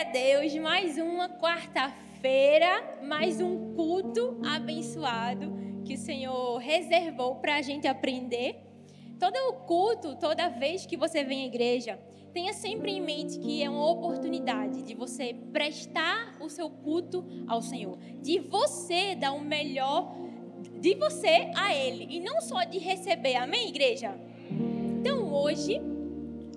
A 0.00 0.04
Deus, 0.04 0.54
mais 0.54 0.96
uma 0.96 1.28
quarta-feira, 1.28 3.00
mais 3.02 3.38
um 3.38 3.74
culto 3.74 4.40
abençoado 4.42 5.52
que 5.84 5.92
o 5.92 5.98
Senhor 5.98 6.56
reservou 6.56 7.34
para 7.34 7.56
a 7.56 7.60
gente 7.60 7.86
aprender. 7.86 8.56
Todo 9.18 9.36
o 9.50 9.52
culto, 9.66 10.16
toda 10.16 10.48
vez 10.48 10.86
que 10.86 10.96
você 10.96 11.22
vem 11.22 11.42
à 11.42 11.46
igreja, 11.48 11.98
tenha 12.32 12.54
sempre 12.54 12.92
em 12.92 13.02
mente 13.02 13.38
que 13.40 13.62
é 13.62 13.68
uma 13.68 13.90
oportunidade 13.90 14.80
de 14.84 14.94
você 14.94 15.34
prestar 15.52 16.34
o 16.40 16.48
seu 16.48 16.70
culto 16.70 17.22
ao 17.46 17.60
Senhor, 17.60 17.98
de 18.22 18.38
você 18.38 19.14
dar 19.14 19.32
o 19.32 19.40
melhor 19.42 20.16
de 20.80 20.94
você 20.94 21.50
a 21.54 21.74
Ele 21.74 22.06
e 22.08 22.20
não 22.20 22.40
só 22.40 22.64
de 22.64 22.78
receber. 22.78 23.36
Amém, 23.36 23.68
igreja? 23.68 24.18
Então 24.98 25.30
hoje 25.30 25.78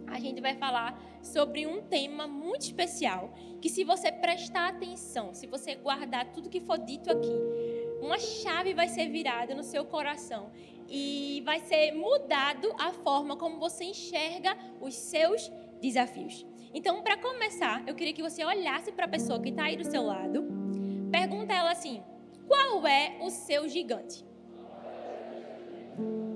a 0.07 0.17
gente 0.17 0.39
vai 0.39 0.55
falar 0.55 1.12
sobre 1.23 1.65
um 1.65 1.81
tema 1.81 2.27
muito 2.27 2.63
especial, 2.63 3.33
que 3.61 3.69
se 3.69 3.83
você 3.83 4.11
prestar 4.11 4.67
atenção, 4.67 5.33
se 5.33 5.47
você 5.47 5.73
guardar 5.75 6.31
tudo 6.33 6.49
que 6.49 6.59
for 6.59 6.77
dito 6.77 7.09
aqui, 7.09 7.33
uma 8.01 8.19
chave 8.19 8.73
vai 8.73 8.89
ser 8.89 9.07
virada 9.07 9.55
no 9.55 9.63
seu 9.63 9.85
coração 9.85 10.51
e 10.89 11.41
vai 11.45 11.61
ser 11.61 11.93
mudado 11.93 12.73
a 12.77 12.91
forma 12.91 13.37
como 13.37 13.57
você 13.57 13.85
enxerga 13.85 14.55
os 14.81 14.93
seus 14.93 15.49
desafios. 15.81 16.45
Então, 16.73 17.01
para 17.01 17.17
começar, 17.17 17.83
eu 17.87 17.95
queria 17.95 18.13
que 18.13 18.21
você 18.21 18.43
olhasse 18.43 18.91
para 18.91 19.05
a 19.05 19.07
pessoa 19.07 19.39
que 19.39 19.49
está 19.49 19.63
aí 19.63 19.77
do 19.77 19.85
seu 19.85 20.03
lado, 20.03 20.45
pergunta 21.09 21.53
ela 21.53 21.71
assim: 21.71 22.03
qual 22.47 22.85
é 22.85 23.17
o 23.21 23.29
seu 23.29 23.69
gigante? 23.69 24.25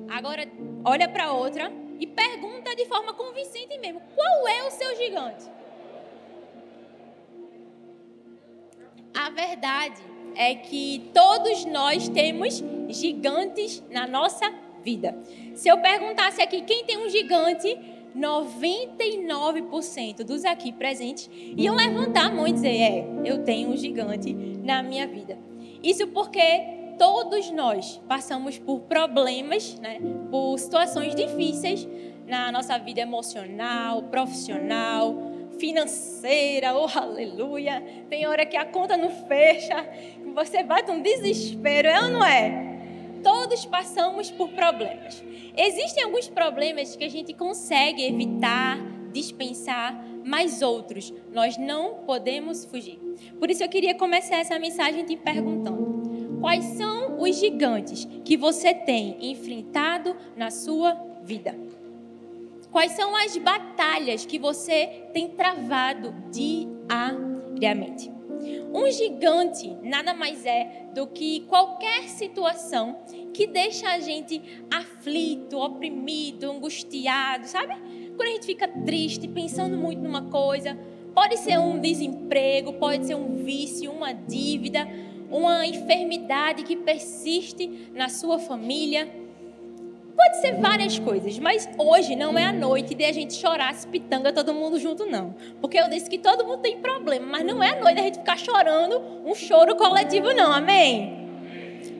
Agora, 0.09 0.47
olha 0.85 1.09
para 1.09 1.33
outra 1.33 1.69
e 1.99 2.07
pergunta 2.07 2.75
de 2.75 2.85
forma 2.85 3.13
convincente 3.13 3.77
mesmo: 3.79 4.01
qual 4.15 4.47
é 4.47 4.67
o 4.67 4.71
seu 4.71 4.95
gigante? 4.95 5.45
A 9.13 9.29
verdade 9.29 10.01
é 10.35 10.55
que 10.55 11.11
todos 11.13 11.65
nós 11.65 12.07
temos 12.09 12.63
gigantes 12.89 13.83
na 13.89 14.07
nossa 14.07 14.49
vida. 14.83 15.15
Se 15.55 15.67
eu 15.67 15.79
perguntasse 15.79 16.41
aqui 16.41 16.61
quem 16.61 16.85
tem 16.85 16.97
um 16.97 17.09
gigante, 17.09 17.77
99% 18.15 20.23
dos 20.23 20.45
aqui 20.45 20.71
presentes 20.71 21.29
iam 21.55 21.75
levantar 21.75 22.27
a 22.27 22.31
mão 22.31 22.47
e 22.47 22.53
dizer: 22.53 22.79
É, 22.79 23.05
eu 23.25 23.43
tenho 23.43 23.69
um 23.69 23.77
gigante 23.77 24.33
na 24.33 24.83
minha 24.83 25.07
vida. 25.07 25.37
Isso 25.83 26.07
porque 26.07 26.76
todos 26.97 27.51
nós 27.51 28.01
passamos 28.07 28.57
por 28.57 28.81
problemas, 28.81 29.77
né, 29.79 29.99
por 30.31 30.57
situações 30.57 31.15
difíceis 31.15 31.87
na 32.27 32.51
nossa 32.51 32.77
vida 32.77 33.01
emocional, 33.01 34.03
profissional, 34.03 35.15
financeira, 35.59 36.75
oh 36.75 36.87
aleluia. 36.93 37.81
Tem 38.09 38.27
hora 38.27 38.45
que 38.45 38.57
a 38.57 38.65
conta 38.65 38.97
não 38.97 39.09
fecha, 39.09 39.83
que 39.83 40.31
você 40.31 40.63
bate 40.63 40.91
um 40.91 41.01
desespero, 41.01 41.87
é 41.87 42.03
ou 42.03 42.09
não 42.09 42.25
é? 42.25 42.67
Todos 43.23 43.65
passamos 43.65 44.29
por 44.29 44.49
problemas. 44.49 45.23
Existem 45.55 46.03
alguns 46.03 46.29
problemas 46.29 46.95
que 46.95 47.03
a 47.03 47.09
gente 47.09 47.33
consegue 47.33 48.05
evitar, 48.05 48.77
dispensar, 49.11 50.05
mas 50.23 50.61
outros 50.61 51.13
nós 51.33 51.57
não 51.57 51.95
podemos 52.05 52.65
fugir. 52.65 52.99
Por 53.39 53.49
isso 53.49 53.63
eu 53.63 53.69
queria 53.69 53.95
começar 53.95 54.37
essa 54.37 54.59
mensagem 54.59 55.03
te 55.03 55.15
perguntando: 55.17 55.96
Quais 56.39 56.63
são 56.77 57.19
os 57.19 57.35
gigantes 57.35 58.07
que 58.23 58.37
você 58.37 58.73
tem 58.73 59.31
enfrentado 59.31 60.15
na 60.35 60.51
sua 60.51 60.93
vida? 61.23 61.55
Quais 62.71 62.91
são 62.91 63.15
as 63.15 63.35
batalhas 63.37 64.25
que 64.25 64.37
você 64.37 65.07
tem 65.13 65.29
travado 65.29 66.13
diariamente? 66.31 68.11
Um 68.71 68.89
gigante 68.91 69.75
nada 69.81 70.13
mais 70.13 70.45
é 70.45 70.87
do 70.93 71.07
que 71.07 71.41
qualquer 71.47 72.07
situação 72.09 72.99
que 73.33 73.47
deixa 73.47 73.89
a 73.89 73.99
gente 73.99 74.41
aflito, 74.71 75.57
oprimido, 75.57 76.51
angustiado, 76.51 77.47
sabe? 77.47 77.75
Quando 78.15 78.29
a 78.29 78.31
gente 78.33 78.45
fica 78.45 78.67
triste, 78.67 79.27
pensando 79.27 79.75
muito 79.75 80.01
numa 80.01 80.23
coisa, 80.23 80.77
pode 81.15 81.37
ser 81.37 81.57
um 81.57 81.79
desemprego, 81.79 82.73
pode 82.73 83.07
ser 83.07 83.15
um 83.15 83.37
vício, 83.37 83.91
uma 83.91 84.13
dívida, 84.13 84.87
uma 85.29 85.65
enfermidade 85.65 86.63
que 86.63 86.75
persiste 86.75 87.89
na 87.93 88.09
sua 88.09 88.39
família. 88.39 89.07
Pode 90.15 90.41
ser 90.41 90.55
várias 90.55 90.97
coisas, 90.97 91.37
mas 91.37 91.69
hoje 91.77 92.15
não 92.15 92.37
é 92.37 92.45
a 92.45 92.51
noite 92.51 92.95
de 92.95 93.05
a 93.05 93.11
gente 93.11 93.35
chorar 93.35 93.73
se 93.75 93.87
pitanga 93.87 94.33
todo 94.33 94.53
mundo 94.53 94.79
junto, 94.79 95.05
não. 95.05 95.35
Porque 95.61 95.77
eu 95.77 95.87
disse 95.89 96.09
que 96.09 96.17
todo 96.17 96.45
mundo 96.45 96.61
tem 96.61 96.79
problema, 96.79 97.25
mas 97.27 97.45
não 97.45 97.61
é 97.61 97.69
a 97.69 97.79
noite 97.79 97.95
de 97.95 98.01
a 98.01 98.03
gente 98.03 98.19
ficar 98.19 98.37
chorando 98.37 98.99
um 99.25 99.35
choro 99.35 99.75
coletivo, 99.75 100.33
não, 100.33 100.51
amém? 100.51 101.27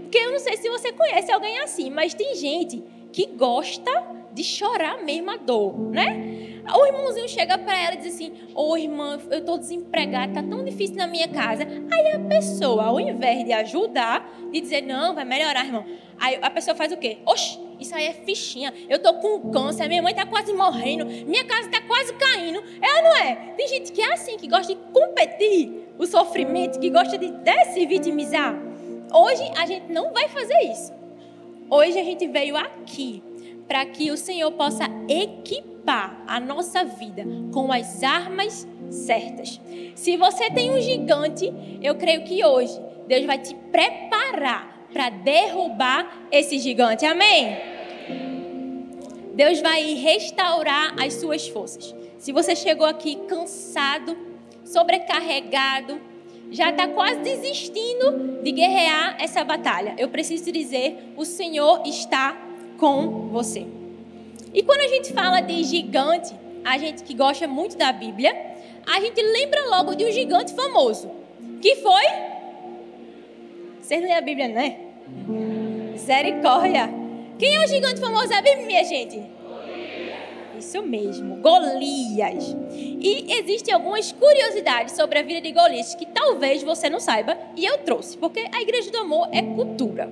Porque 0.01 0.17
eu 0.17 0.31
não 0.31 0.39
sei 0.39 0.57
se 0.57 0.67
você 0.69 0.91
conhece 0.93 1.31
alguém 1.31 1.59
assim, 1.59 1.91
mas 1.91 2.13
tem 2.13 2.35
gente 2.35 2.83
que 3.11 3.27
gosta 3.27 3.91
de 4.33 4.43
chorar 4.43 5.03
mesmo 5.03 5.31
a 5.31 5.37
dor, 5.37 5.77
né? 5.77 6.36
O 6.75 6.85
irmãozinho 6.85 7.29
chega 7.29 7.57
para 7.57 7.79
ela 7.79 7.95
e 7.95 7.97
diz 7.97 8.15
assim: 8.15 8.33
Ô 8.53 8.71
oh, 8.71 8.77
irmã, 8.77 9.19
eu 9.31 9.39
estou 9.39 9.57
desempregado, 9.57 10.33
tá 10.33 10.43
tão 10.43 10.63
difícil 10.65 10.97
na 10.97 11.07
minha 11.07 11.27
casa. 11.27 11.63
Aí 11.63 12.11
a 12.11 12.19
pessoa, 12.19 12.85
ao 12.85 12.99
invés 12.99 13.45
de 13.45 13.53
ajudar, 13.53 14.29
de 14.51 14.59
dizer: 14.59 14.81
Não, 14.81 15.15
vai 15.15 15.23
melhorar, 15.23 15.65
irmão. 15.65 15.85
Aí 16.19 16.37
a 16.41 16.49
pessoa 16.49 16.75
faz 16.75 16.91
o 16.91 16.97
quê? 16.97 17.19
Oxe, 17.25 17.59
isso 17.79 17.95
aí 17.95 18.07
é 18.07 18.13
fichinha. 18.13 18.73
Eu 18.89 18.99
tô 18.99 19.13
com 19.15 19.51
câncer, 19.51 19.87
minha 19.87 20.01
mãe 20.01 20.13
tá 20.13 20.25
quase 20.25 20.51
morrendo, 20.53 21.05
minha 21.05 21.45
casa 21.45 21.69
tá 21.69 21.81
quase 21.81 22.13
caindo. 22.13 22.61
É 22.81 22.97
ou 22.97 23.03
não 23.03 23.15
é? 23.15 23.35
Tem 23.55 23.67
gente 23.67 23.91
que 23.91 24.01
é 24.01 24.13
assim, 24.13 24.37
que 24.37 24.47
gosta 24.47 24.73
de 24.73 24.79
competir 24.91 25.87
o 25.97 26.05
sofrimento, 26.05 26.79
que 26.79 26.89
gosta 26.89 27.17
de 27.17 27.31
se 27.71 27.85
vitimizar. 27.85 28.55
Hoje 29.13 29.51
a 29.55 29.65
gente 29.65 29.91
não 29.91 30.11
vai 30.11 30.27
fazer 30.27 30.59
isso. 30.63 30.91
Hoje 31.69 31.97
a 31.99 32.03
gente 32.03 32.27
veio 32.27 32.57
aqui 32.57 33.23
para 33.67 33.85
que 33.85 34.11
o 34.11 34.17
Senhor 34.17 34.51
possa 34.51 34.85
equipar 35.07 35.76
equipar 35.87 36.21
a 36.27 36.39
nossa 36.39 36.83
vida 36.83 37.25
com 37.53 37.71
as 37.71 38.03
armas 38.03 38.67
certas. 38.89 39.59
Se 39.95 40.17
você 40.17 40.51
tem 40.51 40.71
um 40.71 40.81
gigante, 40.81 41.53
eu 41.81 41.95
creio 41.95 42.23
que 42.25 42.43
hoje 42.43 42.77
Deus 43.07 43.25
vai 43.25 43.39
te 43.39 43.55
preparar 43.55 44.85
para 44.91 45.09
derrubar 45.09 46.27
esse 46.29 46.59
gigante. 46.59 47.05
Amém? 47.05 47.57
Deus 49.33 49.61
vai 49.61 49.93
restaurar 49.93 50.93
as 51.01 51.13
suas 51.13 51.47
forças. 51.47 51.95
Se 52.17 52.33
você 52.33 52.55
chegou 52.55 52.85
aqui 52.85 53.15
cansado, 53.27 54.17
sobrecarregado, 54.65 56.01
já 56.51 56.69
está 56.69 56.87
quase 56.87 57.19
desistindo 57.19 58.41
de 58.41 58.51
guerrear 58.51 59.17
essa 59.19 59.43
batalha, 59.43 59.95
eu 59.97 60.09
preciso 60.09 60.51
dizer: 60.51 61.13
o 61.15 61.23
Senhor 61.23 61.83
está 61.85 62.35
com 62.77 63.29
você. 63.29 63.76
E 64.57 64.63
quando 64.63 64.81
a 64.81 64.87
gente 64.87 65.13
fala 65.13 65.39
de 65.39 65.63
gigante, 65.63 66.33
a 66.65 66.79
gente 66.79 67.03
que 67.03 67.13
gosta 67.13 67.47
muito 67.47 67.77
da 67.77 67.91
Bíblia, 67.91 68.35
a 68.87 68.99
gente 68.99 69.21
lembra 69.21 69.69
logo 69.69 69.93
de 69.93 70.03
um 70.03 70.11
gigante 70.11 70.51
famoso. 70.55 71.11
Que 71.61 71.75
foi? 71.75 72.03
Vocês 73.79 74.01
lêem 74.01 74.15
a 74.15 74.21
Bíblia, 74.21 74.47
né? 74.47 74.79
Misericórdia. 75.27 76.89
Quem 77.37 77.55
é 77.55 77.63
o 77.63 77.67
gigante 77.67 78.01
famoso 78.01 78.29
da 78.29 78.41
Bíblia, 78.41 78.65
minha 78.65 78.83
gente? 78.83 79.21
Isso 80.57 80.81
mesmo, 80.81 81.35
Golias. 81.35 82.55
E 82.71 83.31
existem 83.39 83.75
algumas 83.75 84.11
curiosidades 84.11 84.95
sobre 84.95 85.19
a 85.19 85.21
vida 85.21 85.39
de 85.39 85.51
Golias 85.51 85.93
que 85.93 86.07
talvez 86.07 86.63
você 86.63 86.89
não 86.89 86.99
saiba, 86.99 87.37
e 87.55 87.63
eu 87.63 87.77
trouxe, 87.77 88.17
porque 88.17 88.43
a 88.51 88.59
Igreja 88.59 88.89
do 88.89 88.97
Amor 88.97 89.29
é 89.31 89.43
cultura. 89.43 90.11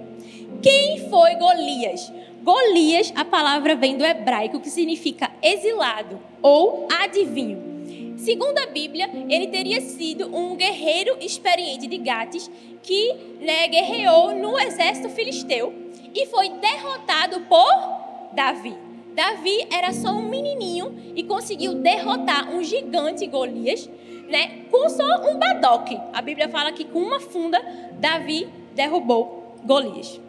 Quem 0.62 1.10
foi 1.10 1.34
Golias? 1.34 2.14
Golias, 2.46 3.12
a 3.16 3.26
palavra 3.26 3.76
vem 3.76 3.98
do 3.98 4.06
hebraico 4.06 4.60
que 4.60 4.70
significa 4.70 5.32
exilado 5.42 6.20
ou 6.44 6.88
adivinho. 7.02 8.20
Segundo 8.20 8.60
a 8.60 8.68
Bíblia, 8.68 9.10
ele 9.28 9.48
teria 9.48 9.82
sido 9.82 10.28
um 10.28 10.56
guerreiro 10.56 11.18
experiente 11.20 11.88
de 11.88 11.98
Gates 11.98 12.52
que 12.84 13.14
né, 13.42 13.68
guerreou 13.68 14.36
no 14.36 14.60
exército 14.60 15.10
filisteu 15.10 15.74
e 16.14 16.28
foi 16.28 16.50
derrotado 16.50 17.40
por 17.50 18.30
Davi. 18.34 18.76
Davi 19.16 19.68
era 19.72 19.92
só 19.92 20.12
um 20.12 20.30
menininho 20.30 21.14
e 21.16 21.24
conseguiu 21.24 21.74
derrotar 21.74 22.52
um 22.52 22.64
gigante 22.64 23.26
Golias, 23.26 23.90
né, 24.30 24.66
com 24.70 24.88
só 24.88 25.32
um 25.32 25.40
badoque. 25.40 26.00
A 26.14 26.22
Bíblia 26.22 26.48
fala 26.50 26.72
que 26.72 26.86
com 26.86 27.00
uma 27.00 27.20
funda 27.20 27.60
Davi 27.94 28.48
derrubou 28.76 29.56
Golias. 29.66 30.24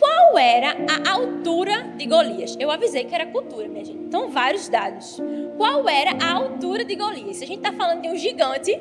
Qual 0.00 0.38
era 0.38 0.76
a 0.88 1.12
altura 1.12 1.92
de 1.96 2.06
Golias? 2.06 2.56
Eu 2.58 2.70
avisei 2.70 3.04
que 3.04 3.14
era 3.14 3.26
cultura, 3.26 3.68
minha 3.68 3.84
gente. 3.84 3.98
Então, 3.98 4.30
vários 4.30 4.66
dados. 4.68 5.20
Qual 5.58 5.86
era 5.88 6.12
a 6.24 6.32
altura 6.32 6.84
de 6.84 6.96
Golias? 6.96 7.36
Se 7.36 7.44
a 7.44 7.46
gente 7.46 7.58
está 7.58 7.72
falando 7.72 8.00
de 8.00 8.08
um 8.08 8.16
gigante, 8.16 8.80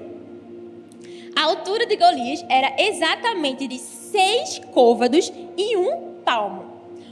a 1.35 1.43
altura 1.43 1.85
de 1.85 1.97
Golias 1.97 2.43
era 2.47 2.73
exatamente 2.77 3.67
de 3.67 3.77
seis 3.77 4.61
côvados 4.71 5.29
e 5.57 5.75
um 5.75 6.21
palmo. 6.23 6.69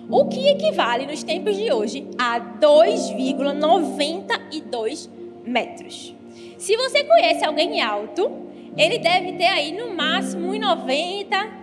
O 0.09 0.23
que 0.25 0.47
equivale 0.49 1.05
nos 1.05 1.21
tempos 1.21 1.57
de 1.57 1.69
hoje 1.71 2.07
a 2.17 2.39
2,92 2.39 5.09
metros. 5.43 6.15
Se 6.57 6.77
você 6.77 7.03
conhece 7.03 7.43
alguém 7.43 7.81
alto, 7.81 8.31
ele 8.77 8.99
deve 8.99 9.33
ter 9.33 9.47
aí 9.47 9.73
no 9.73 9.93
máximo 9.93 10.53
1,90, 10.53 11.56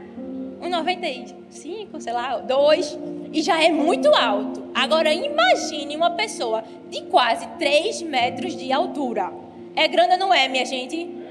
1,95, 0.64 2.00
sei 2.00 2.12
lá, 2.12 2.38
2, 2.38 2.98
e 3.32 3.42
já 3.42 3.62
é 3.62 3.70
muito 3.70 4.08
alto. 4.14 4.64
Agora 4.74 5.12
imagine 5.12 5.96
uma 5.96 6.10
pessoa 6.10 6.64
de 6.88 7.02
quase 7.02 7.46
3 7.58 8.02
metros 8.02 8.56
de 8.56 8.72
altura. 8.72 9.32
É 9.76 9.86
grande 9.86 10.16
não 10.16 10.32
é, 10.32 10.48
minha 10.48 10.64
gente? 10.64 11.24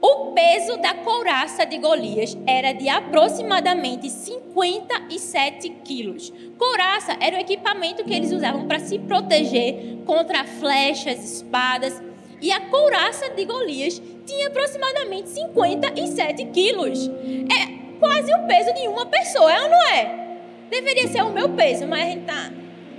O 0.00 0.32
peso 0.32 0.76
da 0.78 0.94
couraça 0.94 1.66
de 1.66 1.76
Golias 1.78 2.36
era 2.46 2.72
de 2.72 2.88
aproximadamente 2.88 4.08
57 4.08 5.68
quilos. 5.84 6.32
Couraça 6.56 7.16
era 7.20 7.36
o 7.36 7.40
equipamento 7.40 8.04
que 8.04 8.14
eles 8.14 8.32
usavam 8.32 8.66
para 8.68 8.78
se 8.78 8.98
proteger 9.00 9.98
contra 10.06 10.44
flechas, 10.44 11.22
espadas. 11.24 12.00
E 12.40 12.52
a 12.52 12.60
couraça 12.60 13.30
de 13.30 13.44
Golias 13.44 14.00
tinha 14.24 14.46
aproximadamente 14.46 15.30
57 15.30 16.44
quilos. 16.46 17.10
É 17.50 17.77
quase 17.98 18.32
o 18.32 18.46
peso 18.46 18.72
de 18.74 18.88
uma 18.88 19.06
pessoa, 19.06 19.52
é 19.52 19.62
ou 19.62 19.70
não 19.70 19.86
é? 19.88 20.28
Deveria 20.70 21.08
ser 21.08 21.22
o 21.22 21.30
meu 21.30 21.48
peso, 21.50 21.86
mas 21.86 22.02
a 22.02 22.10
gente 22.10 22.24
tá 22.24 22.50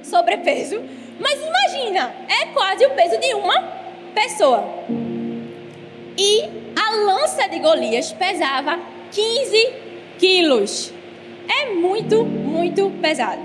sobrepeso. 0.03 0.81
Mas 1.19 1.39
imagina, 1.41 2.13
é 2.27 2.47
quase 2.47 2.85
o 2.85 2.91
peso 2.91 3.17
de 3.19 3.33
uma 3.33 3.61
pessoa. 4.13 4.63
E 6.17 6.43
a 6.75 6.95
lança 7.05 7.47
de 7.47 7.59
Golias 7.59 8.11
pesava 8.13 8.79
15 9.11 9.73
quilos. 10.17 10.93
É 11.47 11.73
muito, 11.73 12.23
muito 12.23 12.89
pesado. 13.01 13.41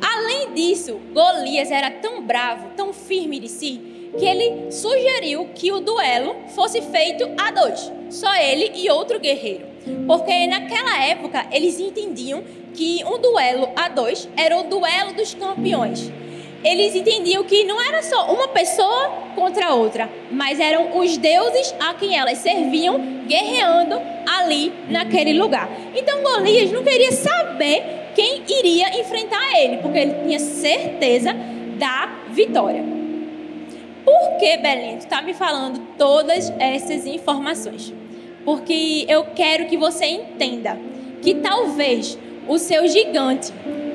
Além 0.00 0.52
disso, 0.54 1.00
Golias 1.12 1.70
era 1.70 1.90
tão 1.90 2.22
bravo, 2.22 2.68
tão 2.76 2.92
firme 2.92 3.40
de 3.40 3.48
si, 3.48 4.10
que 4.18 4.24
ele 4.24 4.70
sugeriu 4.70 5.48
que 5.54 5.72
o 5.72 5.80
duelo 5.80 6.36
fosse 6.54 6.80
feito 6.80 7.28
a 7.38 7.50
dois, 7.50 7.92
só 8.10 8.34
ele 8.36 8.72
e 8.74 8.90
outro 8.90 9.18
guerreiro. 9.18 9.75
Porque 10.06 10.46
naquela 10.46 11.04
época 11.04 11.46
eles 11.50 11.78
entendiam 11.78 12.42
que 12.74 13.02
um 13.04 13.18
duelo 13.18 13.70
a 13.76 13.88
dois 13.88 14.28
era 14.36 14.56
o 14.58 14.64
duelo 14.64 15.14
dos 15.14 15.34
campeões 15.34 16.12
eles 16.66 16.96
entendiam 16.96 17.44
que 17.44 17.62
não 17.62 17.80
era 17.80 18.02
só 18.02 18.32
uma 18.32 18.48
pessoa 18.48 19.08
contra 19.36 19.68
a 19.68 19.74
outra, 19.74 20.10
mas 20.32 20.58
eram 20.58 20.98
os 20.98 21.16
deuses 21.16 21.72
a 21.78 21.94
quem 21.94 22.18
elas 22.18 22.38
serviam 22.38 22.98
guerreando 23.24 24.00
ali 24.26 24.72
naquele 24.88 25.32
lugar. 25.34 25.70
Então 25.94 26.22
Golias 26.24 26.72
não 26.72 26.82
queria 26.82 27.12
saber 27.12 28.10
quem 28.16 28.42
iria 28.48 28.98
enfrentar 28.98 29.60
ele, 29.60 29.76
porque 29.76 29.98
ele 29.98 30.14
tinha 30.24 30.40
certeza 30.40 31.32
da 31.78 32.08
vitória. 32.30 32.82
Por 34.04 34.38
que, 34.38 34.56
Belém, 34.56 34.96
tu 34.96 35.00
está 35.00 35.22
me 35.22 35.34
falando 35.34 35.80
todas 35.96 36.52
essas 36.58 37.06
informações? 37.06 37.92
Porque 38.46 39.04
eu 39.08 39.24
quero 39.34 39.66
que 39.66 39.76
você 39.76 40.06
entenda 40.06 40.78
que 41.20 41.34
talvez 41.34 42.16
o 42.46 42.58
seu 42.58 42.86
gigante 42.86 43.52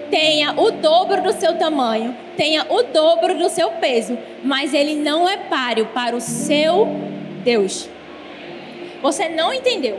tenha 0.09 0.53
o 0.59 0.71
dobro 0.71 1.23
do 1.23 1.31
seu 1.31 1.57
tamanho, 1.57 2.13
tenha 2.35 2.65
o 2.69 2.83
dobro 2.83 3.33
do 3.35 3.49
seu 3.49 3.71
peso, 3.71 4.17
mas 4.43 4.73
ele 4.73 4.95
não 4.95 5.27
é 5.27 5.37
páreo 5.37 5.87
para 5.93 6.15
o 6.15 6.19
seu 6.19 6.85
Deus. 7.45 7.89
Você 9.01 9.29
não 9.29 9.53
entendeu? 9.53 9.97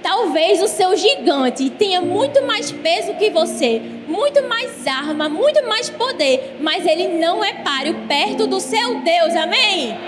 Talvez 0.00 0.62
o 0.62 0.68
seu 0.68 0.96
gigante 0.96 1.68
tenha 1.70 2.00
muito 2.00 2.40
mais 2.46 2.70
peso 2.70 3.14
que 3.14 3.30
você, 3.30 3.82
muito 4.06 4.44
mais 4.44 4.86
arma, 4.86 5.28
muito 5.28 5.66
mais 5.66 5.90
poder, 5.90 6.56
mas 6.60 6.86
ele 6.86 7.08
não 7.18 7.42
é 7.42 7.52
páreo 7.52 7.96
perto 8.06 8.46
do 8.46 8.60
seu 8.60 9.00
Deus. 9.00 9.34
Amém? 9.34 9.98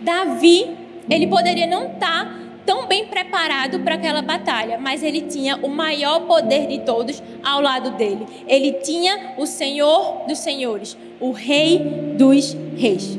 Davi, 0.00 0.79
ele 1.10 1.26
poderia 1.26 1.66
não 1.66 1.92
estar 1.92 2.24
tá 2.24 2.40
tão 2.64 2.86
bem 2.86 3.06
preparado 3.06 3.80
para 3.80 3.96
aquela 3.96 4.22
batalha, 4.22 4.78
mas 4.78 5.02
ele 5.02 5.22
tinha 5.22 5.56
o 5.56 5.68
maior 5.68 6.20
poder 6.20 6.68
de 6.68 6.80
todos 6.80 7.22
ao 7.42 7.60
lado 7.60 7.90
dele. 7.92 8.26
Ele 8.46 8.74
tinha 8.74 9.34
o 9.36 9.44
Senhor 9.44 10.24
dos 10.28 10.38
Senhores, 10.38 10.96
o 11.18 11.32
Rei 11.32 11.78
dos 12.16 12.56
Reis. 12.76 13.18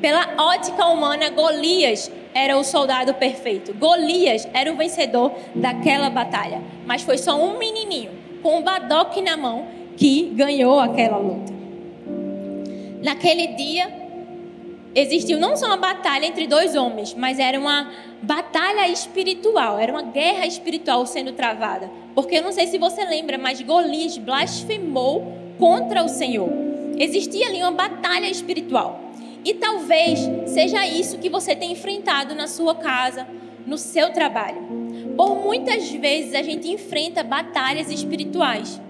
Pela 0.00 0.34
ótica 0.36 0.84
humana, 0.86 1.30
Golias 1.30 2.10
era 2.34 2.56
o 2.58 2.64
soldado 2.64 3.14
perfeito. 3.14 3.72
Golias 3.74 4.48
era 4.52 4.72
o 4.72 4.76
vencedor 4.76 5.32
daquela 5.54 6.10
batalha. 6.10 6.60
Mas 6.84 7.02
foi 7.02 7.18
só 7.18 7.40
um 7.40 7.56
menininho 7.58 8.10
com 8.42 8.58
um 8.58 8.62
badoque 8.62 9.22
na 9.22 9.36
mão 9.36 9.66
que 9.96 10.32
ganhou 10.34 10.80
aquela 10.80 11.18
luta. 11.18 11.52
Naquele 13.02 13.48
dia, 13.48 14.01
existiu 14.94 15.38
não 15.38 15.56
só 15.56 15.66
uma 15.66 15.76
batalha 15.76 16.26
entre 16.26 16.46
dois 16.46 16.74
homens, 16.74 17.14
mas 17.14 17.38
era 17.38 17.58
uma 17.58 17.90
batalha 18.22 18.88
espiritual, 18.88 19.78
era 19.78 19.92
uma 19.92 20.02
guerra 20.02 20.46
espiritual 20.46 21.06
sendo 21.06 21.32
travada. 21.32 21.90
Porque 22.14 22.36
eu 22.36 22.42
não 22.42 22.52
sei 22.52 22.66
se 22.66 22.78
você 22.78 23.04
lembra, 23.04 23.38
mas 23.38 23.60
Golias 23.60 24.18
blasfemou 24.18 25.32
contra 25.58 26.04
o 26.04 26.08
Senhor. 26.08 26.50
Existia 26.98 27.46
ali 27.46 27.58
uma 27.62 27.72
batalha 27.72 28.28
espiritual. 28.28 29.00
E 29.44 29.54
talvez 29.54 30.20
seja 30.46 30.86
isso 30.86 31.18
que 31.18 31.28
você 31.28 31.56
tem 31.56 31.72
enfrentado 31.72 32.34
na 32.34 32.46
sua 32.46 32.74
casa, 32.74 33.26
no 33.66 33.76
seu 33.76 34.12
trabalho. 34.12 34.62
Por 35.16 35.36
muitas 35.36 35.90
vezes 35.90 36.34
a 36.34 36.42
gente 36.42 36.70
enfrenta 36.70 37.24
batalhas 37.24 37.90
espirituais. 37.90 38.80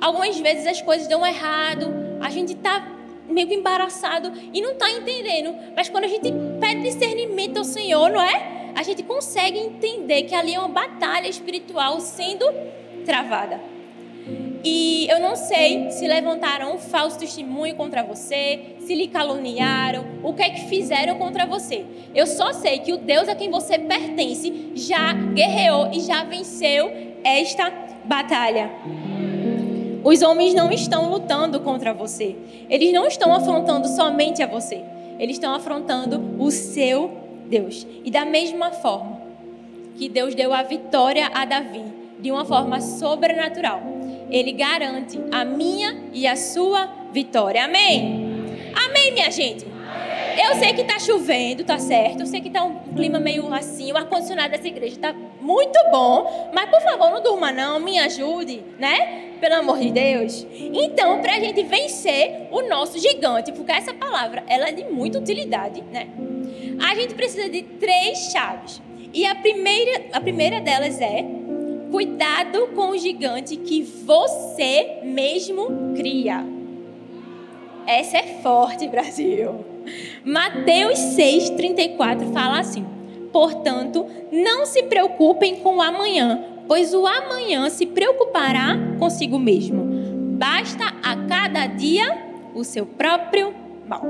Algumas 0.00 0.38
vezes 0.38 0.66
as 0.66 0.82
coisas 0.82 1.08
dão 1.08 1.26
errado, 1.26 1.86
a 2.20 2.30
gente 2.30 2.52
está 2.52 2.97
meio 3.28 3.52
embaraçado 3.52 4.32
e 4.52 4.60
não 4.60 4.72
está 4.72 4.90
entendendo. 4.90 5.54
Mas 5.76 5.88
quando 5.88 6.04
a 6.04 6.08
gente 6.08 6.32
pede 6.60 6.82
discernimento 6.82 7.58
ao 7.58 7.64
Senhor, 7.64 8.10
não 8.10 8.22
é? 8.22 8.72
A 8.74 8.82
gente 8.82 9.02
consegue 9.02 9.58
entender 9.58 10.22
que 10.24 10.34
ali 10.34 10.54
é 10.54 10.58
uma 10.58 10.68
batalha 10.68 11.28
espiritual 11.28 12.00
sendo 12.00 12.44
travada. 13.04 13.60
E 14.64 15.06
eu 15.08 15.20
não 15.20 15.36
sei 15.36 15.90
se 15.90 16.06
levantaram 16.06 16.74
um 16.74 16.78
falso 16.78 17.18
testemunho 17.18 17.74
contra 17.76 18.02
você, 18.02 18.76
se 18.80 18.94
lhe 18.94 19.06
caluniaram, 19.08 20.04
o 20.22 20.34
que 20.34 20.42
é 20.42 20.50
que 20.50 20.68
fizeram 20.68 21.16
contra 21.16 21.46
você. 21.46 21.84
Eu 22.14 22.26
só 22.26 22.52
sei 22.52 22.80
que 22.80 22.92
o 22.92 22.98
Deus 22.98 23.28
a 23.28 23.34
quem 23.34 23.50
você 23.50 23.78
pertence 23.78 24.72
já 24.74 25.12
guerreou 25.12 25.90
e 25.92 26.00
já 26.00 26.24
venceu 26.24 26.90
esta 27.24 27.70
batalha. 28.04 28.70
Os 30.04 30.22
homens 30.22 30.54
não 30.54 30.70
estão 30.70 31.10
lutando 31.10 31.60
contra 31.60 31.92
você. 31.92 32.36
Eles 32.68 32.92
não 32.92 33.06
estão 33.06 33.34
afrontando 33.34 33.88
somente 33.88 34.42
a 34.42 34.46
você. 34.46 34.82
Eles 35.18 35.36
estão 35.36 35.54
afrontando 35.54 36.36
o 36.38 36.50
seu 36.50 37.10
Deus. 37.46 37.86
E 38.04 38.10
da 38.10 38.24
mesma 38.24 38.70
forma 38.70 39.20
que 39.96 40.08
Deus 40.08 40.34
deu 40.34 40.52
a 40.52 40.62
vitória 40.62 41.30
a 41.34 41.44
Davi, 41.44 41.82
de 42.20 42.30
uma 42.30 42.44
forma 42.44 42.80
sobrenatural, 42.80 43.82
ele 44.30 44.52
garante 44.52 45.18
a 45.32 45.44
minha 45.44 46.04
e 46.12 46.26
a 46.26 46.36
sua 46.36 46.88
vitória. 47.12 47.64
Amém? 47.64 48.28
Amém, 48.74 49.12
minha 49.12 49.30
gente? 49.30 49.66
Eu 50.38 50.54
sei 50.54 50.72
que 50.72 50.82
está 50.82 51.00
chovendo, 51.00 51.64
tá 51.64 51.80
certo? 51.80 52.20
Eu 52.20 52.26
sei 52.26 52.40
que 52.40 52.46
está 52.46 52.62
um 52.62 52.76
clima 52.94 53.18
meio 53.18 53.52
assim, 53.52 53.90
o 53.90 53.96
ar-condicionado 53.96 54.52
dessa 54.52 54.68
igreja 54.68 54.94
está 54.94 55.12
muito 55.12 55.76
bom, 55.90 56.50
mas 56.54 56.70
por 56.70 56.80
favor, 56.80 57.10
não 57.10 57.20
durma 57.20 57.50
não, 57.50 57.80
me 57.80 57.98
ajude, 57.98 58.62
né? 58.78 59.34
Pelo 59.40 59.56
amor 59.56 59.78
de 59.78 59.90
Deus. 59.90 60.46
Então, 60.52 61.20
para 61.20 61.34
a 61.34 61.40
gente 61.40 61.62
vencer 61.64 62.46
o 62.52 62.62
nosso 62.62 63.00
gigante, 63.00 63.50
porque 63.50 63.72
essa 63.72 63.92
palavra 63.92 64.44
ela 64.46 64.68
é 64.68 64.72
de 64.72 64.84
muita 64.84 65.18
utilidade, 65.18 65.82
né? 65.82 66.08
A 66.88 66.94
gente 66.94 67.14
precisa 67.14 67.48
de 67.48 67.62
três 67.62 68.30
chaves. 68.30 68.80
E 69.12 69.26
a 69.26 69.34
primeira, 69.34 70.04
a 70.12 70.20
primeira 70.20 70.60
delas 70.60 71.00
é 71.00 71.24
cuidado 71.90 72.68
com 72.68 72.90
o 72.90 72.98
gigante 72.98 73.56
que 73.56 73.82
você 73.82 74.98
mesmo 75.02 75.94
cria. 75.96 76.44
Essa 77.86 78.18
é 78.18 78.40
forte, 78.42 78.86
Brasil. 78.86 79.77
Mateus 80.24 80.98
6:34 80.98 82.32
fala 82.32 82.60
assim: 82.60 82.84
Portanto, 83.32 84.06
não 84.32 84.66
se 84.66 84.82
preocupem 84.84 85.56
com 85.56 85.76
o 85.76 85.82
amanhã, 85.82 86.42
pois 86.66 86.94
o 86.94 87.06
amanhã 87.06 87.68
se 87.70 87.86
preocupará 87.86 88.76
consigo 88.98 89.38
mesmo. 89.38 89.84
Basta 90.38 90.84
a 91.02 91.16
cada 91.16 91.66
dia 91.66 92.26
o 92.54 92.64
seu 92.64 92.86
próprio 92.86 93.54
mal. 93.86 94.02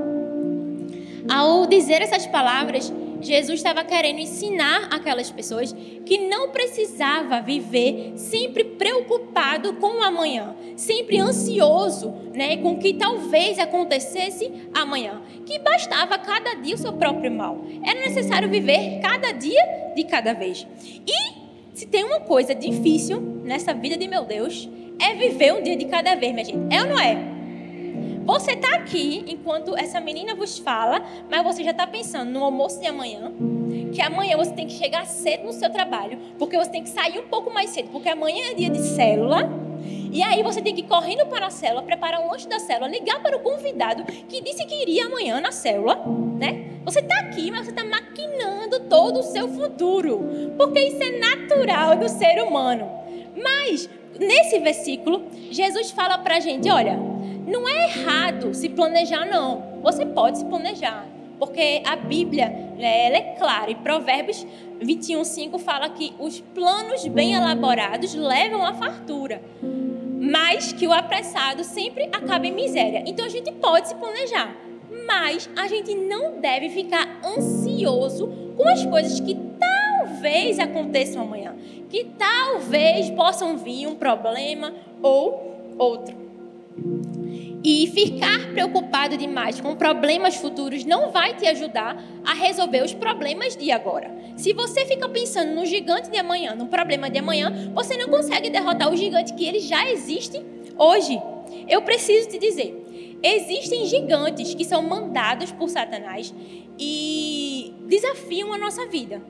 Ao 1.29 1.67
dizer 1.67 2.01
essas 2.01 2.25
palavras, 2.25 2.91
Jesus 3.21 3.59
estava 3.59 3.83
querendo 3.83 4.19
ensinar 4.19 4.87
aquelas 4.91 5.31
pessoas 5.31 5.73
que 6.05 6.17
não 6.17 6.49
precisava 6.49 7.41
viver 7.41 8.13
sempre 8.15 8.63
preocupado 8.63 9.73
com 9.73 9.99
o 9.99 10.03
amanhã, 10.03 10.55
sempre 10.75 11.19
ansioso, 11.19 12.13
né, 12.33 12.57
com 12.57 12.73
o 12.73 12.79
que 12.79 12.93
talvez 12.93 13.59
acontecesse 13.59 14.51
amanhã, 14.73 15.21
que 15.45 15.59
bastava 15.59 16.17
cada 16.17 16.55
dia 16.55 16.75
o 16.75 16.77
seu 16.77 16.93
próprio 16.93 17.31
mal. 17.31 17.63
Era 17.85 17.99
necessário 17.99 18.49
viver 18.49 18.99
cada 19.01 19.31
dia 19.31 19.93
de 19.95 20.03
cada 20.03 20.33
vez. 20.33 20.65
E 21.05 21.39
se 21.73 21.85
tem 21.85 22.03
uma 22.03 22.19
coisa 22.21 22.53
difícil 22.53 23.19
nessa 23.43 23.73
vida 23.73 23.97
de 23.97 24.07
meu 24.07 24.25
Deus, 24.25 24.69
é 24.99 25.15
viver 25.15 25.53
um 25.53 25.61
dia 25.61 25.77
de 25.77 25.85
cada 25.85 26.15
vez, 26.15 26.33
minha 26.33 26.45
gente. 26.45 26.73
É 26.73 26.81
ou 26.81 26.89
não 26.89 26.99
é? 26.99 27.38
Você 28.29 28.51
está 28.51 28.75
aqui 28.75 29.25
enquanto 29.27 29.75
essa 29.75 29.99
menina 29.99 30.35
vos 30.35 30.59
fala, 30.59 31.03
mas 31.27 31.43
você 31.43 31.63
já 31.63 31.71
está 31.71 31.87
pensando 31.87 32.29
no 32.29 32.43
almoço 32.43 32.79
de 32.79 32.85
amanhã, 32.85 33.31
que 33.91 33.99
amanhã 34.03 34.37
você 34.37 34.51
tem 34.51 34.67
que 34.67 34.73
chegar 34.73 35.03
cedo 35.07 35.45
no 35.45 35.51
seu 35.51 35.67
trabalho, 35.71 36.19
porque 36.37 36.55
você 36.55 36.69
tem 36.69 36.83
que 36.83 36.89
sair 36.89 37.17
um 37.17 37.27
pouco 37.27 37.51
mais 37.51 37.71
cedo, 37.71 37.89
porque 37.89 38.07
amanhã 38.07 38.51
é 38.51 38.53
dia 38.53 38.69
de 38.69 38.83
célula. 38.83 39.49
E 40.11 40.21
aí 40.21 40.43
você 40.43 40.61
tem 40.61 40.75
que 40.75 40.81
ir 40.81 40.87
correndo 40.87 41.25
para 41.25 41.47
a 41.47 41.49
célula, 41.49 41.81
preparar 41.81 42.21
um 42.21 42.29
lanche 42.29 42.47
da 42.47 42.59
célula, 42.59 42.87
ligar 42.87 43.19
para 43.19 43.35
o 43.35 43.39
convidado 43.39 44.03
que 44.03 44.41
disse 44.41 44.63
que 44.63 44.79
iria 44.79 45.07
amanhã 45.07 45.41
na 45.41 45.51
célula, 45.51 45.95
né? 46.37 46.73
Você 46.85 46.99
está 46.99 47.17
aqui, 47.21 47.49
mas 47.49 47.65
você 47.65 47.71
está 47.71 47.83
maquinando 47.83 48.81
todo 48.81 49.21
o 49.21 49.23
seu 49.23 49.47
futuro, 49.47 50.53
porque 50.55 50.79
isso 50.79 51.01
é 51.01 51.17
natural 51.17 51.95
do 51.95 52.07
ser 52.07 52.43
humano. 52.43 52.91
Mas 53.35 53.89
nesse 54.19 54.59
versículo, 54.59 55.23
Jesus 55.49 55.89
fala 55.89 56.19
para 56.19 56.37
a 56.37 56.39
gente, 56.39 56.69
olha, 56.69 57.08
não 57.49 57.67
é 57.67 57.85
errado 57.85 58.53
se 58.53 58.69
planejar 58.69 59.25
não. 59.25 59.79
Você 59.81 60.05
pode 60.05 60.37
se 60.37 60.45
planejar, 60.45 61.05
porque 61.37 61.81
a 61.85 61.95
Bíblia 61.95 62.49
né, 62.77 63.07
ela 63.07 63.17
é 63.17 63.35
clara. 63.37 63.71
E 63.71 63.75
Provérbios 63.75 64.45
21:5 64.81 65.59
fala 65.59 65.89
que 65.89 66.13
os 66.19 66.39
planos 66.39 67.05
bem 67.07 67.33
elaborados 67.33 68.13
levam 68.13 68.65
à 68.65 68.73
fartura 68.73 69.41
mas 70.19 70.73
que 70.73 70.85
o 70.85 70.91
apressado 70.91 71.63
sempre 71.63 72.09
acaba 72.11 72.45
em 72.45 72.51
miséria. 72.51 73.03
Então 73.07 73.25
a 73.25 73.29
gente 73.29 73.51
pode 73.53 73.87
se 73.87 73.95
planejar, 73.95 74.53
mas 75.07 75.49
a 75.55 75.67
gente 75.67 75.95
não 75.95 76.39
deve 76.39 76.69
ficar 76.69 77.21
ansioso 77.23 78.27
com 78.57 78.67
as 78.67 78.85
coisas 78.85 79.19
que 79.21 79.37
talvez 79.57 80.59
aconteçam 80.59 81.21
amanhã, 81.21 81.55
que 81.89 82.03
talvez 82.17 83.09
possam 83.11 83.57
vir 83.57 83.87
um 83.87 83.95
problema 83.95 84.73
ou 85.01 85.75
outro. 85.77 86.15
E 87.63 87.87
ficar 87.87 88.51
preocupado 88.53 89.17
demais 89.17 89.59
com 89.59 89.75
problemas 89.75 90.35
futuros 90.37 90.85
não 90.85 91.11
vai 91.11 91.35
te 91.35 91.45
ajudar 91.45 92.01
a 92.25 92.33
resolver 92.33 92.83
os 92.83 92.93
problemas 92.93 93.55
de 93.55 93.69
agora. 93.69 94.09
Se 94.37 94.53
você 94.53 94.85
fica 94.85 95.09
pensando 95.09 95.53
no 95.53 95.65
gigante 95.65 96.09
de 96.09 96.17
amanhã, 96.17 96.55
no 96.55 96.67
problema 96.67 97.09
de 97.09 97.19
amanhã, 97.19 97.71
você 97.73 97.97
não 97.97 98.07
consegue 98.07 98.49
derrotar 98.49 98.89
o 98.89 98.95
gigante 98.95 99.33
que 99.33 99.45
ele 99.45 99.59
já 99.59 99.89
existe 99.91 100.41
hoje. 100.77 101.21
Eu 101.67 101.81
preciso 101.81 102.29
te 102.29 102.39
dizer, 102.39 103.19
existem 103.21 103.85
gigantes 103.85 104.53
que 104.53 104.63
são 104.63 104.81
mandados 104.81 105.51
por 105.51 105.69
Satanás 105.69 106.33
e 106.79 107.73
desafiam 107.87 108.53
a 108.53 108.57
nossa 108.57 108.85
vida. 108.87 109.21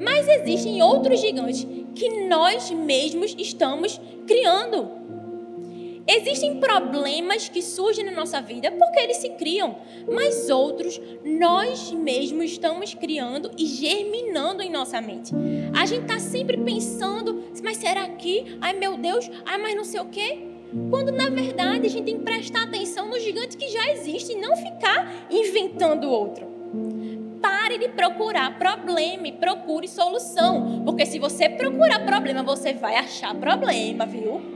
Mas 0.00 0.26
existem 0.26 0.82
outros 0.82 1.20
gigantes 1.20 1.64
que 1.94 2.26
nós 2.26 2.70
mesmos 2.72 3.34
estamos 3.38 4.00
criando. 4.26 4.90
Existem 6.08 6.60
problemas 6.60 7.48
que 7.48 7.60
surgem 7.60 8.04
na 8.04 8.12
nossa 8.12 8.40
vida 8.40 8.70
porque 8.70 9.00
eles 9.00 9.16
se 9.16 9.30
criam, 9.30 9.76
mas 10.08 10.48
outros 10.48 11.00
nós 11.24 11.90
mesmos 11.90 12.52
estamos 12.52 12.94
criando 12.94 13.50
e 13.58 13.66
germinando 13.66 14.62
em 14.62 14.70
nossa 14.70 15.00
mente. 15.00 15.32
A 15.76 15.84
gente 15.84 16.02
está 16.02 16.20
sempre 16.20 16.56
pensando, 16.56 17.42
mas 17.62 17.78
será 17.78 18.08
que? 18.10 18.56
Ai 18.60 18.72
meu 18.74 18.96
Deus, 18.96 19.28
ai 19.44 19.58
mas 19.58 19.74
não 19.74 19.84
sei 19.84 20.00
o 20.00 20.06
quê. 20.06 20.46
Quando 20.90 21.10
na 21.10 21.28
verdade 21.28 21.86
a 21.86 21.90
gente 21.90 22.04
tem 22.04 22.18
que 22.18 22.24
prestar 22.24 22.64
atenção 22.64 23.08
no 23.08 23.18
gigante 23.18 23.56
que 23.56 23.68
já 23.68 23.90
existe 23.90 24.32
e 24.32 24.40
não 24.40 24.56
ficar 24.56 25.26
inventando 25.28 26.08
outro. 26.08 26.46
Pare 27.42 27.78
de 27.78 27.88
procurar 27.88 28.58
problema 28.58 29.26
e 29.26 29.32
procure 29.32 29.88
solução. 29.88 30.82
Porque 30.84 31.04
se 31.04 31.18
você 31.18 31.48
procurar 31.48 32.04
problema, 32.04 32.42
você 32.42 32.72
vai 32.72 32.96
achar 32.96 33.34
problema, 33.34 34.06
viu? 34.06 34.55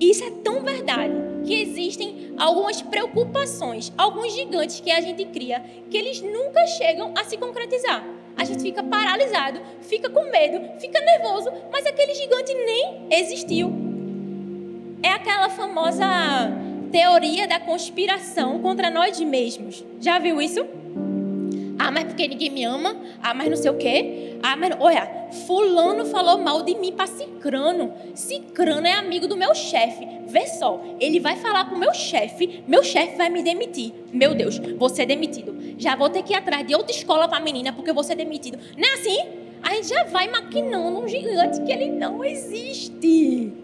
Isso 0.00 0.24
é 0.24 0.30
tão 0.42 0.62
verdade 0.62 1.12
que 1.44 1.60
existem 1.60 2.32
algumas 2.38 2.80
preocupações, 2.80 3.92
alguns 3.98 4.34
gigantes 4.34 4.80
que 4.80 4.90
a 4.90 5.00
gente 5.00 5.24
cria, 5.26 5.62
que 5.90 5.96
eles 5.96 6.22
nunca 6.22 6.66
chegam 6.66 7.12
a 7.16 7.24
se 7.24 7.36
concretizar. 7.36 8.02
A 8.36 8.44
gente 8.44 8.62
fica 8.62 8.82
paralisado, 8.82 9.60
fica 9.82 10.08
com 10.08 10.30
medo, 10.30 10.80
fica 10.80 10.98
nervoso, 11.00 11.50
mas 11.70 11.84
aquele 11.84 12.14
gigante 12.14 12.54
nem 12.54 13.06
existiu. 13.10 13.70
É 15.02 15.10
aquela 15.10 15.50
famosa 15.50 16.06
teoria 16.90 17.46
da 17.46 17.60
conspiração 17.60 18.58
contra 18.60 18.90
nós 18.90 19.20
mesmos. 19.20 19.84
Já 20.00 20.18
viu 20.18 20.40
isso? 20.40 20.66
Ah, 21.82 21.90
mas 21.90 22.04
porque 22.04 22.28
ninguém 22.28 22.50
me 22.50 22.62
ama? 22.62 22.94
Ah, 23.22 23.32
mas 23.32 23.48
não 23.48 23.56
sei 23.56 23.70
o 23.70 23.78
quê? 23.78 24.36
Ah, 24.42 24.54
mas 24.54 24.76
olha, 24.78 25.30
fulano 25.46 26.04
falou 26.04 26.36
mal 26.36 26.62
de 26.62 26.74
mim 26.74 26.92
para 26.92 27.06
Cicrano. 27.06 27.94
Cicrano 28.14 28.86
é 28.86 28.92
amigo 28.92 29.26
do 29.26 29.34
meu 29.34 29.54
chefe. 29.54 30.06
Vê 30.26 30.46
só, 30.46 30.78
ele 31.00 31.18
vai 31.18 31.36
falar 31.36 31.70
com 31.70 31.76
meu 31.76 31.94
chefe, 31.94 32.62
meu 32.68 32.84
chefe 32.84 33.16
vai 33.16 33.30
me 33.30 33.42
demitir. 33.42 33.94
Meu 34.12 34.34
Deus, 34.34 34.58
você 34.78 35.02
é 35.02 35.06
demitido. 35.06 35.56
Já 35.78 35.96
vou 35.96 36.10
ter 36.10 36.22
que 36.22 36.34
ir 36.34 36.36
atrás 36.36 36.66
de 36.66 36.74
outra 36.74 36.94
escola 36.94 37.26
para 37.26 37.40
menina 37.40 37.72
porque 37.72 37.94
você 37.94 38.12
é 38.12 38.16
demitido. 38.16 38.58
Não 38.76 38.86
é 38.86 38.92
assim? 38.92 39.18
A 39.62 39.74
gente 39.74 39.88
já 39.88 40.04
vai 40.04 40.28
maquinando 40.28 40.98
um 40.98 41.08
gigante 41.08 41.62
que 41.62 41.72
ele 41.72 41.90
não 41.92 42.22
existe. 42.22 43.54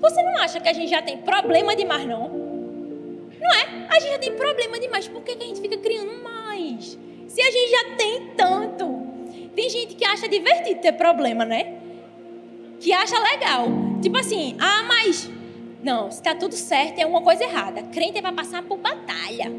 Você 0.00 0.22
não 0.22 0.38
acha 0.38 0.58
que 0.58 0.68
a 0.68 0.72
gente 0.72 0.90
já 0.90 1.00
tem 1.00 1.18
problema 1.18 1.76
demais, 1.76 2.06
não? 2.08 2.28
Não 2.28 3.54
é? 3.54 3.86
A 3.88 4.00
gente 4.00 4.10
já 4.10 4.18
tem 4.18 4.32
problema 4.32 4.80
demais. 4.80 5.06
Por 5.06 5.22
que 5.22 5.30
a 5.30 5.46
gente 5.46 5.60
fica 5.60 5.76
criando 5.76 6.12
mais? 6.24 6.45
Se 7.28 7.42
a 7.42 7.50
gente 7.50 7.70
já 7.70 7.96
tem 7.96 8.26
tanto. 8.36 9.06
Tem 9.54 9.68
gente 9.68 9.94
que 9.94 10.04
acha 10.04 10.28
divertido 10.28 10.80
ter 10.80 10.92
problema, 10.92 11.44
né? 11.44 11.74
Que 12.80 12.92
acha 12.92 13.18
legal. 13.18 13.66
Tipo 14.02 14.18
assim, 14.18 14.56
ah, 14.58 14.84
mas. 14.86 15.30
Não, 15.82 16.10
se 16.10 16.22
tá 16.22 16.34
tudo 16.34 16.54
certo, 16.54 16.98
é 16.98 17.06
uma 17.06 17.20
coisa 17.20 17.44
errada. 17.44 17.82
Crente 17.84 18.20
vai 18.20 18.32
passar 18.32 18.62
por 18.62 18.78
batalha. 18.78 19.52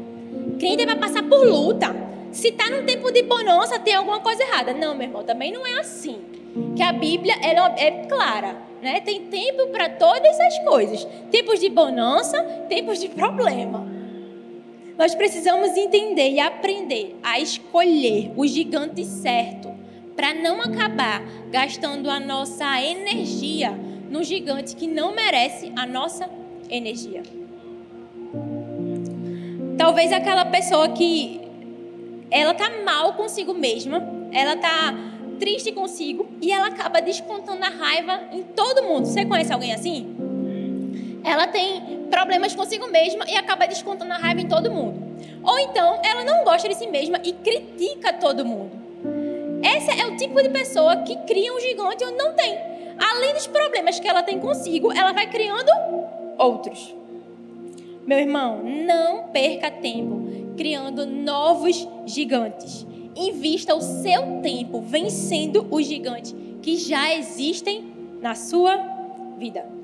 Crente 0.58 0.84
vai 0.84 0.96
passar 0.96 1.22
por 1.22 1.46
luta. 1.46 1.94
Se 2.32 2.52
tá 2.52 2.68
num 2.68 2.84
tempo 2.84 3.10
de 3.10 3.22
bonança, 3.22 3.78
tem 3.78 3.94
alguma 3.94 4.20
coisa 4.20 4.42
errada. 4.42 4.74
Não, 4.74 4.94
meu 4.94 5.06
irmão, 5.06 5.24
também 5.24 5.52
não 5.52 5.66
é 5.66 5.80
assim. 5.80 6.20
Que 6.76 6.82
a 6.82 6.92
Bíblia 6.92 7.34
ela 7.42 7.74
é 7.78 8.04
clara, 8.06 8.56
né? 8.82 9.00
Tem 9.00 9.22
tempo 9.26 9.68
para 9.68 9.88
todas 9.88 10.38
as 10.38 10.58
coisas. 10.64 11.06
Tempos 11.30 11.60
de 11.60 11.68
bonança, 11.68 12.42
tempos 12.68 13.00
de 13.00 13.08
problema. 13.08 13.87
Nós 14.98 15.14
precisamos 15.14 15.76
entender 15.76 16.30
e 16.30 16.40
aprender 16.40 17.16
a 17.22 17.38
escolher 17.38 18.32
o 18.36 18.44
gigante 18.44 19.04
certo 19.04 19.72
para 20.16 20.34
não 20.34 20.60
acabar 20.60 21.22
gastando 21.52 22.10
a 22.10 22.18
nossa 22.18 22.82
energia 22.82 23.70
no 24.10 24.24
gigante 24.24 24.74
que 24.74 24.88
não 24.88 25.14
merece 25.14 25.72
a 25.76 25.86
nossa 25.86 26.28
energia. 26.68 27.22
Talvez 29.78 30.12
aquela 30.12 30.44
pessoa 30.46 30.88
que 30.88 31.42
ela 32.28 32.52
tá 32.52 32.68
mal 32.84 33.12
consigo 33.12 33.54
mesma, 33.54 34.02
ela 34.32 34.56
tá 34.56 34.92
triste 35.38 35.70
consigo 35.70 36.28
e 36.42 36.50
ela 36.50 36.66
acaba 36.66 37.00
descontando 37.00 37.64
a 37.64 37.68
raiva 37.68 38.30
em 38.32 38.42
todo 38.42 38.82
mundo. 38.82 39.06
Você 39.06 39.24
conhece 39.24 39.52
alguém 39.52 39.72
assim? 39.72 40.17
Ela 41.24 41.46
tem 41.46 42.06
problemas 42.10 42.54
consigo 42.54 42.88
mesma 42.88 43.24
e 43.28 43.36
acaba 43.36 43.66
descontando 43.66 44.12
a 44.12 44.16
raiva 44.16 44.40
em 44.40 44.48
todo 44.48 44.70
mundo. 44.70 45.02
Ou 45.42 45.58
então, 45.58 46.00
ela 46.04 46.24
não 46.24 46.44
gosta 46.44 46.68
de 46.68 46.74
si 46.74 46.86
mesma 46.86 47.20
e 47.24 47.32
critica 47.32 48.12
todo 48.12 48.44
mundo. 48.44 48.70
Esse 49.62 49.90
é 49.90 50.06
o 50.06 50.16
tipo 50.16 50.40
de 50.42 50.48
pessoa 50.48 50.98
que 50.98 51.16
cria 51.26 51.52
um 51.52 51.60
gigante 51.60 52.04
onde 52.04 52.16
não 52.16 52.32
tem. 52.34 52.58
Além 52.98 53.34
dos 53.34 53.46
problemas 53.46 53.98
que 53.98 54.08
ela 54.08 54.22
tem 54.22 54.38
consigo, 54.38 54.92
ela 54.92 55.12
vai 55.12 55.28
criando 55.28 55.70
outros. 56.36 56.94
Meu 58.06 58.18
irmão, 58.18 58.62
não 58.62 59.24
perca 59.24 59.70
tempo 59.70 60.28
criando 60.56 61.06
novos 61.06 61.88
gigantes. 62.04 62.86
Invista 63.14 63.74
o 63.74 63.80
seu 63.80 64.40
tempo 64.42 64.80
vencendo 64.80 65.66
os 65.70 65.86
gigantes 65.86 66.34
que 66.62 66.76
já 66.76 67.14
existem 67.14 67.92
na 68.20 68.34
sua 68.34 68.76
vida. 69.38 69.77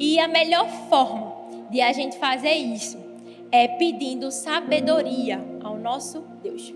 E 0.00 0.18
a 0.20 0.28
melhor 0.28 0.68
forma 0.88 1.34
de 1.70 1.80
a 1.80 1.92
gente 1.92 2.18
fazer 2.18 2.54
isso 2.54 2.98
é 3.50 3.66
pedindo 3.66 4.30
sabedoria 4.30 5.44
ao 5.62 5.78
nosso 5.78 6.24
Deus. 6.42 6.72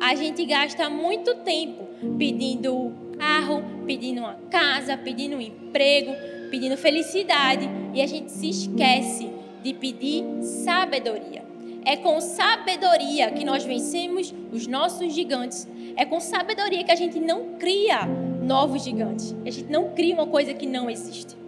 A 0.00 0.14
gente 0.14 0.44
gasta 0.44 0.88
muito 0.88 1.34
tempo 1.36 1.84
pedindo 2.18 2.92
carro, 3.18 3.62
pedindo 3.86 4.20
uma 4.20 4.34
casa, 4.50 4.96
pedindo 4.96 5.36
um 5.36 5.40
emprego, 5.40 6.12
pedindo 6.50 6.76
felicidade 6.76 7.68
e 7.92 8.00
a 8.00 8.06
gente 8.06 8.30
se 8.32 8.48
esquece 8.48 9.30
de 9.62 9.74
pedir 9.74 10.24
sabedoria. 10.42 11.44
É 11.84 11.96
com 11.96 12.18
sabedoria 12.20 13.30
que 13.30 13.44
nós 13.44 13.62
vencemos 13.62 14.34
os 14.50 14.66
nossos 14.66 15.12
gigantes. 15.12 15.68
É 15.96 16.04
com 16.04 16.18
sabedoria 16.18 16.82
que 16.82 16.90
a 16.90 16.96
gente 16.96 17.20
não 17.20 17.56
cria 17.58 18.06
novos 18.42 18.84
gigantes. 18.84 19.34
A 19.44 19.50
gente 19.50 19.70
não 19.70 19.90
cria 19.90 20.14
uma 20.14 20.26
coisa 20.26 20.54
que 20.54 20.66
não 20.66 20.88
existe. 20.88 21.43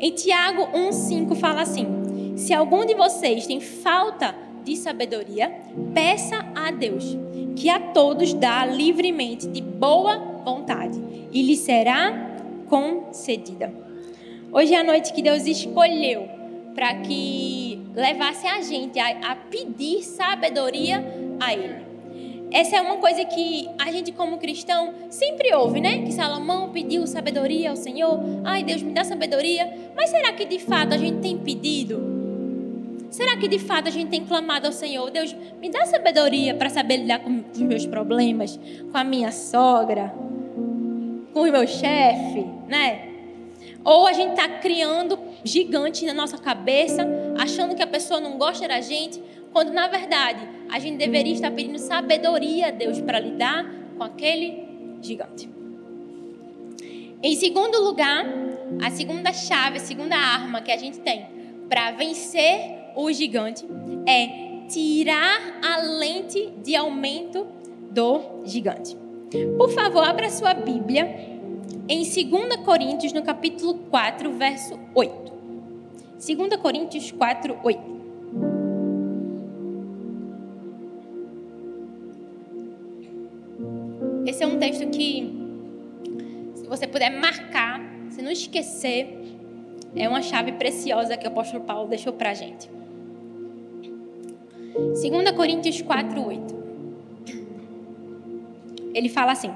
Em 0.00 0.12
Tiago 0.12 0.66
1,5 0.72 1.36
fala 1.36 1.60
assim: 1.60 2.34
Se 2.34 2.54
algum 2.54 2.86
de 2.86 2.94
vocês 2.94 3.46
tem 3.46 3.60
falta 3.60 4.34
de 4.64 4.74
sabedoria, 4.74 5.50
peça 5.92 6.38
a 6.54 6.70
Deus, 6.70 7.18
que 7.54 7.68
a 7.68 7.78
todos 7.78 8.32
dá 8.32 8.64
livremente, 8.64 9.46
de 9.46 9.60
boa 9.60 10.16
vontade, 10.42 10.98
e 11.30 11.42
lhe 11.42 11.54
será 11.54 12.12
concedida. 12.66 13.70
Hoje 14.50 14.74
é 14.74 14.78
a 14.78 14.84
noite 14.84 15.12
que 15.12 15.20
Deus 15.20 15.44
escolheu 15.44 16.26
para 16.74 16.94
que 16.94 17.82
levasse 17.94 18.46
a 18.46 18.62
gente 18.62 18.98
a, 18.98 19.32
a 19.32 19.36
pedir 19.36 20.02
sabedoria 20.02 21.04
a 21.38 21.52
Ele. 21.52 21.89
Essa 22.52 22.76
é 22.76 22.80
uma 22.80 22.96
coisa 22.96 23.24
que 23.24 23.68
a 23.78 23.92
gente, 23.92 24.10
como 24.10 24.38
cristão, 24.38 24.92
sempre 25.08 25.54
ouve, 25.54 25.80
né? 25.80 26.02
Que 26.02 26.12
Salomão 26.12 26.70
pediu 26.70 27.06
sabedoria 27.06 27.70
ao 27.70 27.76
Senhor. 27.76 28.20
Ai, 28.44 28.64
Deus 28.64 28.82
me 28.82 28.92
dá 28.92 29.04
sabedoria. 29.04 29.72
Mas 29.94 30.10
será 30.10 30.32
que 30.32 30.44
de 30.44 30.58
fato 30.58 30.94
a 30.94 30.98
gente 30.98 31.20
tem 31.20 31.38
pedido? 31.38 32.10
Será 33.10 33.36
que 33.36 33.46
de 33.46 33.58
fato 33.58 33.88
a 33.88 33.90
gente 33.90 34.08
tem 34.08 34.24
clamado 34.24 34.66
ao 34.66 34.72
Senhor? 34.72 35.10
Deus, 35.10 35.34
me 35.60 35.68
dá 35.70 35.84
sabedoria 35.86 36.54
para 36.54 36.68
saber 36.68 36.98
lidar 36.98 37.20
com 37.20 37.44
os 37.52 37.60
meus 37.60 37.86
problemas, 37.86 38.58
com 38.90 38.98
a 38.98 39.04
minha 39.04 39.30
sogra, 39.30 40.12
com 41.32 41.40
o 41.40 41.52
meu 41.52 41.66
chefe, 41.66 42.44
né? 42.68 43.08
Ou 43.84 44.06
a 44.06 44.12
gente 44.12 44.30
está 44.30 44.48
criando 44.48 45.18
gigante 45.44 46.04
na 46.04 46.14
nossa 46.14 46.36
cabeça, 46.36 47.06
achando 47.38 47.74
que 47.74 47.82
a 47.82 47.86
pessoa 47.86 48.20
não 48.20 48.38
gosta 48.38 48.66
da 48.66 48.80
gente, 48.80 49.22
quando 49.52 49.72
na 49.72 49.88
verdade 49.88 50.59
a 50.70 50.78
gente 50.78 50.96
deveria 50.96 51.32
estar 51.32 51.50
pedindo 51.50 51.78
sabedoria 51.78 52.68
a 52.68 52.70
Deus 52.70 53.00
para 53.00 53.18
lidar 53.18 53.66
com 53.96 54.04
aquele 54.04 54.64
gigante. 55.02 55.48
Em 57.22 57.34
segundo 57.34 57.82
lugar, 57.82 58.24
a 58.80 58.90
segunda 58.90 59.32
chave, 59.32 59.78
a 59.78 59.80
segunda 59.80 60.16
arma 60.16 60.62
que 60.62 60.70
a 60.70 60.76
gente 60.76 61.00
tem 61.00 61.26
para 61.68 61.90
vencer 61.92 62.92
o 62.96 63.12
gigante 63.12 63.66
é 64.06 64.66
tirar 64.68 65.60
a 65.62 65.82
lente 65.82 66.52
de 66.62 66.74
aumento 66.76 67.46
do 67.90 68.42
gigante. 68.44 68.96
Por 69.56 69.70
favor, 69.70 70.02
abra 70.02 70.30
sua 70.30 70.54
Bíblia 70.54 71.30
em 71.88 71.98
2 71.98 72.64
Coríntios, 72.64 73.12
no 73.12 73.22
capítulo 73.22 73.74
4, 73.90 74.32
verso 74.32 74.78
8. 74.94 75.32
2 76.12 76.56
Coríntios 76.56 77.10
4, 77.10 77.58
8. 77.62 77.99
Esse 84.30 84.44
é 84.44 84.46
um 84.46 84.60
texto 84.60 84.86
que, 84.90 85.28
se 86.54 86.64
você 86.68 86.86
puder 86.86 87.10
marcar, 87.10 87.80
se 88.10 88.22
não 88.22 88.30
esquecer, 88.30 89.18
é 89.96 90.08
uma 90.08 90.22
chave 90.22 90.52
preciosa 90.52 91.16
que 91.16 91.26
o 91.26 91.30
apóstolo 91.30 91.64
Paulo 91.64 91.88
deixou 91.88 92.12
para 92.12 92.30
a 92.30 92.34
gente. 92.34 92.70
2 94.72 95.32
Coríntios 95.32 95.82
4, 95.82 96.24
8. 96.24 96.54
Ele 98.94 99.08
fala 99.08 99.32
assim. 99.32 99.50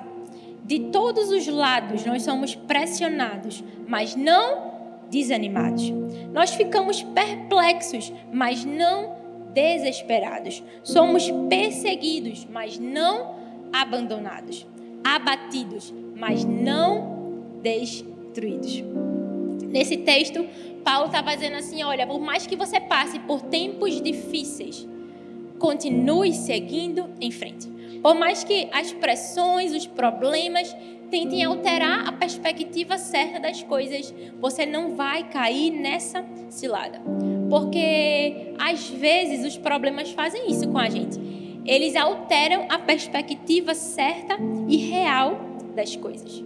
De 0.65 0.81
todos 0.91 1.31
os 1.31 1.47
lados 1.47 2.05
nós 2.05 2.25
somos 2.25 2.57
pressionados, 2.57 3.63
mas 3.87 4.17
não 4.17 4.73
desanimados. 5.09 5.93
Nós 6.33 6.53
ficamos 6.53 7.01
perplexos, 7.01 8.13
mas 8.33 8.65
não 8.65 9.15
desesperados. 9.53 10.65
Somos 10.83 11.31
perseguidos, 11.49 12.45
mas 12.51 12.77
não 12.77 13.44
abandonados. 13.75 14.67
Abatidos, 15.03 15.93
mas 16.15 16.45
não 16.45 17.51
destruídos. 17.61 18.83
Nesse 19.69 19.99
texto, 19.99 20.47
Paulo 20.85 21.07
estava 21.07 21.35
dizendo 21.35 21.57
assim: 21.57 21.83
olha, 21.83 22.07
por 22.07 22.21
mais 22.21 22.47
que 22.47 22.55
você 22.55 22.81
passe 22.81 23.19
por 23.19 23.43
tempos 23.43 24.01
difíceis, 24.01 24.87
continue 25.59 26.33
seguindo 26.33 27.11
em 27.21 27.31
frente. 27.31 27.69
Por 28.01 28.15
mais 28.15 28.45
que 28.45 28.69
as 28.73 28.93
pressões, 28.93 29.73
os 29.73 29.87
problemas 29.87 30.75
tentem 31.11 31.45
alterar 31.45 32.09
a 32.09 32.13
perspectiva 32.13 32.99
certa 32.99 33.41
das 33.41 33.63
coisas, 33.63 34.15
você 34.41 34.67
não 34.67 34.95
vai 34.95 35.25
cair 35.25 35.71
nessa 35.71 36.25
cilada. 36.51 37.01
Porque 37.49 38.55
às 38.59 38.89
vezes 38.89 39.45
os 39.45 39.57
problemas 39.57 40.11
fazem 40.11 40.51
isso 40.51 40.69
com 40.69 40.79
a 40.79 40.89
gente. 40.89 41.44
Eles 41.65 41.97
alteram 41.97 42.67
a 42.69 42.79
perspectiva 42.79 43.75
certa 43.75 44.37
e 44.69 44.77
real 44.77 45.39
das 45.75 45.97
coisas. 45.97 46.43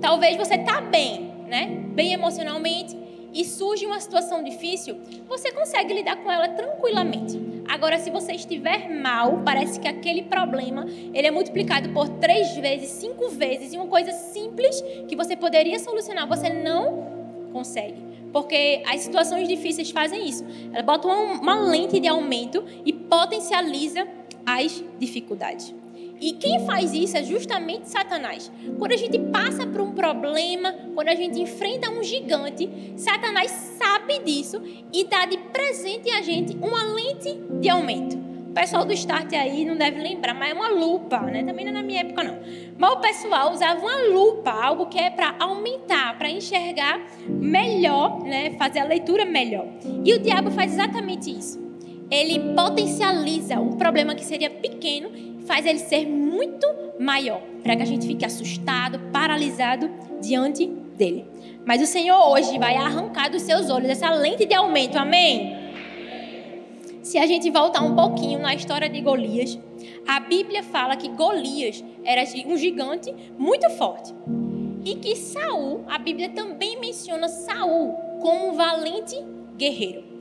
Talvez 0.00 0.36
você 0.36 0.58
tá 0.58 0.80
bem, 0.80 1.32
né? 1.48 1.84
Bem 1.94 2.12
emocionalmente, 2.12 2.96
e 3.36 3.44
surge 3.44 3.84
uma 3.84 4.00
situação 4.00 4.42
difícil, 4.42 4.96
você 5.28 5.52
consegue 5.52 5.92
lidar 5.92 6.16
com 6.16 6.32
ela 6.32 6.48
tranquilamente. 6.48 7.38
Agora, 7.68 7.98
se 7.98 8.10
você 8.10 8.32
estiver 8.32 8.88
mal, 8.88 9.42
parece 9.44 9.78
que 9.78 9.86
aquele 9.86 10.22
problema 10.22 10.86
ele 11.12 11.26
é 11.26 11.30
multiplicado 11.30 11.90
por 11.90 12.08
três 12.08 12.56
vezes, 12.56 12.88
cinco 12.88 13.28
vezes, 13.28 13.74
e 13.74 13.76
uma 13.76 13.88
coisa 13.88 14.10
simples 14.10 14.82
que 15.06 15.14
você 15.14 15.36
poderia 15.36 15.78
solucionar, 15.78 16.26
você 16.26 16.48
não 16.48 17.50
consegue. 17.52 18.06
Porque 18.32 18.82
as 18.86 19.00
situações 19.00 19.48
difíceis 19.48 19.90
fazem 19.90 20.26
isso. 20.26 20.44
Ela 20.72 20.82
bota 20.82 21.06
uma, 21.06 21.40
uma 21.40 21.60
lente 21.60 22.00
de 22.00 22.08
aumento 22.08 22.64
e 22.84 22.92
potencializa 22.92 24.06
as 24.46 24.82
dificuldades. 24.98 25.74
E 26.20 26.32
quem 26.32 26.64
faz 26.64 26.94
isso 26.94 27.16
é 27.16 27.22
justamente 27.22 27.88
Satanás. 27.88 28.50
Quando 28.78 28.92
a 28.92 28.96
gente 28.96 29.18
passa 29.18 29.66
por 29.66 29.80
um 29.80 29.92
problema, 29.92 30.72
quando 30.94 31.08
a 31.08 31.14
gente 31.14 31.38
enfrenta 31.40 31.90
um 31.90 32.02
gigante, 32.02 32.94
Satanás 32.96 33.50
sabe 33.50 34.20
disso 34.20 34.62
e 34.92 35.04
dá 35.04 35.26
de 35.26 35.36
presente 35.36 36.10
a 36.10 36.22
gente 36.22 36.56
uma 36.56 36.84
lente 36.84 37.38
de 37.60 37.68
aumento. 37.68 38.16
O 38.16 38.52
pessoal 38.56 38.86
do 38.86 38.92
Start 38.94 39.30
aí 39.34 39.66
não 39.66 39.76
deve 39.76 40.00
lembrar, 40.00 40.32
mas 40.32 40.50
é 40.50 40.54
uma 40.54 40.68
lupa, 40.68 41.20
né? 41.20 41.44
Também 41.44 41.66
não 41.66 41.72
é 41.72 41.74
na 41.74 41.82
minha 41.82 42.00
época, 42.00 42.24
não. 42.24 42.38
Mas 42.78 42.92
o 42.92 42.96
pessoal 42.96 43.52
usava 43.52 43.78
uma 43.78 44.00
lupa, 44.08 44.50
algo 44.50 44.86
que 44.86 44.98
é 44.98 45.10
para 45.10 45.36
aumentar, 45.38 46.16
para 46.16 46.30
enxergar 46.30 46.98
melhor, 47.28 48.22
né? 48.22 48.52
Fazer 48.52 48.78
a 48.78 48.84
leitura 48.84 49.26
melhor. 49.26 49.66
E 50.02 50.14
o 50.14 50.18
diabo 50.18 50.50
faz 50.50 50.72
exatamente 50.72 51.30
isso. 51.30 51.65
Ele 52.10 52.54
potencializa 52.54 53.58
um 53.58 53.72
problema 53.72 54.14
que 54.14 54.24
seria 54.24 54.50
pequeno 54.50 55.10
faz 55.46 55.64
ele 55.64 55.78
ser 55.78 56.06
muito 56.06 56.66
maior, 56.98 57.40
para 57.62 57.76
que 57.76 57.82
a 57.82 57.86
gente 57.86 58.06
fique 58.06 58.24
assustado, 58.24 58.98
paralisado 59.12 59.88
diante 60.20 60.66
dele. 60.66 61.24
Mas 61.64 61.80
o 61.82 61.86
Senhor 61.86 62.18
hoje 62.30 62.58
vai 62.58 62.74
arrancar 62.76 63.30
dos 63.30 63.42
seus 63.42 63.70
olhos 63.70 63.88
essa 63.88 64.10
lente 64.10 64.44
de 64.44 64.54
aumento, 64.54 64.96
amém? 64.96 65.66
Se 67.02 67.18
a 67.18 67.26
gente 67.26 67.48
voltar 67.50 67.82
um 67.82 67.94
pouquinho 67.94 68.40
na 68.40 68.54
história 68.54 68.88
de 68.88 69.00
Golias, 69.00 69.58
a 70.06 70.18
Bíblia 70.18 70.62
fala 70.62 70.96
que 70.96 71.08
Golias 71.08 71.84
era 72.04 72.22
um 72.46 72.56
gigante 72.56 73.14
muito 73.38 73.68
forte. 73.70 74.12
E 74.84 74.96
que 74.96 75.14
Saul, 75.14 75.84
a 75.88 75.98
Bíblia 75.98 76.30
também 76.30 76.78
menciona 76.80 77.28
Saul 77.28 77.92
como 78.20 78.48
um 78.48 78.52
valente 78.54 79.16
guerreiro. 79.56 80.15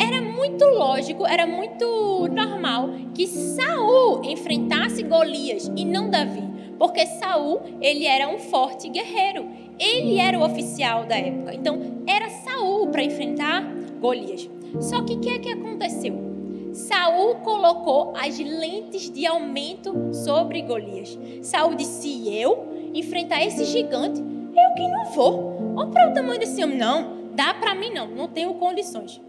Era 0.00 0.22
muito 0.22 0.64
lógico, 0.64 1.26
era 1.26 1.46
muito 1.46 2.28
normal 2.32 2.90
que 3.14 3.26
Saul 3.26 4.22
enfrentasse 4.24 5.02
Golias 5.02 5.70
e 5.76 5.84
não 5.84 6.08
Davi, 6.08 6.42
porque 6.78 7.04
Saul, 7.06 7.60
ele 7.80 8.06
era 8.06 8.28
um 8.28 8.38
forte 8.38 8.88
guerreiro. 8.88 9.46
Ele 9.78 10.18
era 10.18 10.38
o 10.38 10.44
oficial 10.44 11.04
da 11.04 11.16
época. 11.16 11.54
Então, 11.54 11.78
era 12.06 12.28
Saul 12.28 12.88
para 12.88 13.02
enfrentar 13.02 13.62
Golias. 14.00 14.48
Só 14.80 15.02
que 15.02 15.14
o 15.14 15.20
que 15.20 15.30
é 15.30 15.38
que 15.38 15.52
aconteceu? 15.52 16.28
Saul 16.72 17.36
colocou 17.36 18.12
as 18.16 18.38
lentes 18.38 19.10
de 19.10 19.26
aumento 19.26 20.12
sobre 20.12 20.62
Golias. 20.62 21.18
Saul 21.42 21.74
disse: 21.74 22.28
"Eu 22.28 22.68
enfrentar 22.94 23.42
esse 23.44 23.64
gigante, 23.64 24.20
eu 24.20 24.74
que 24.74 24.88
não 24.88 25.04
vou. 25.12 25.74
Olha 25.76 25.90
para 25.90 26.10
o 26.10 26.14
tamanho 26.14 26.38
desse 26.38 26.62
homem, 26.62 26.78
não. 26.78 27.18
Dá 27.34 27.54
para 27.54 27.74
mim 27.74 27.90
não, 27.90 28.08
não 28.08 28.28
tenho 28.28 28.54
condições." 28.54 29.20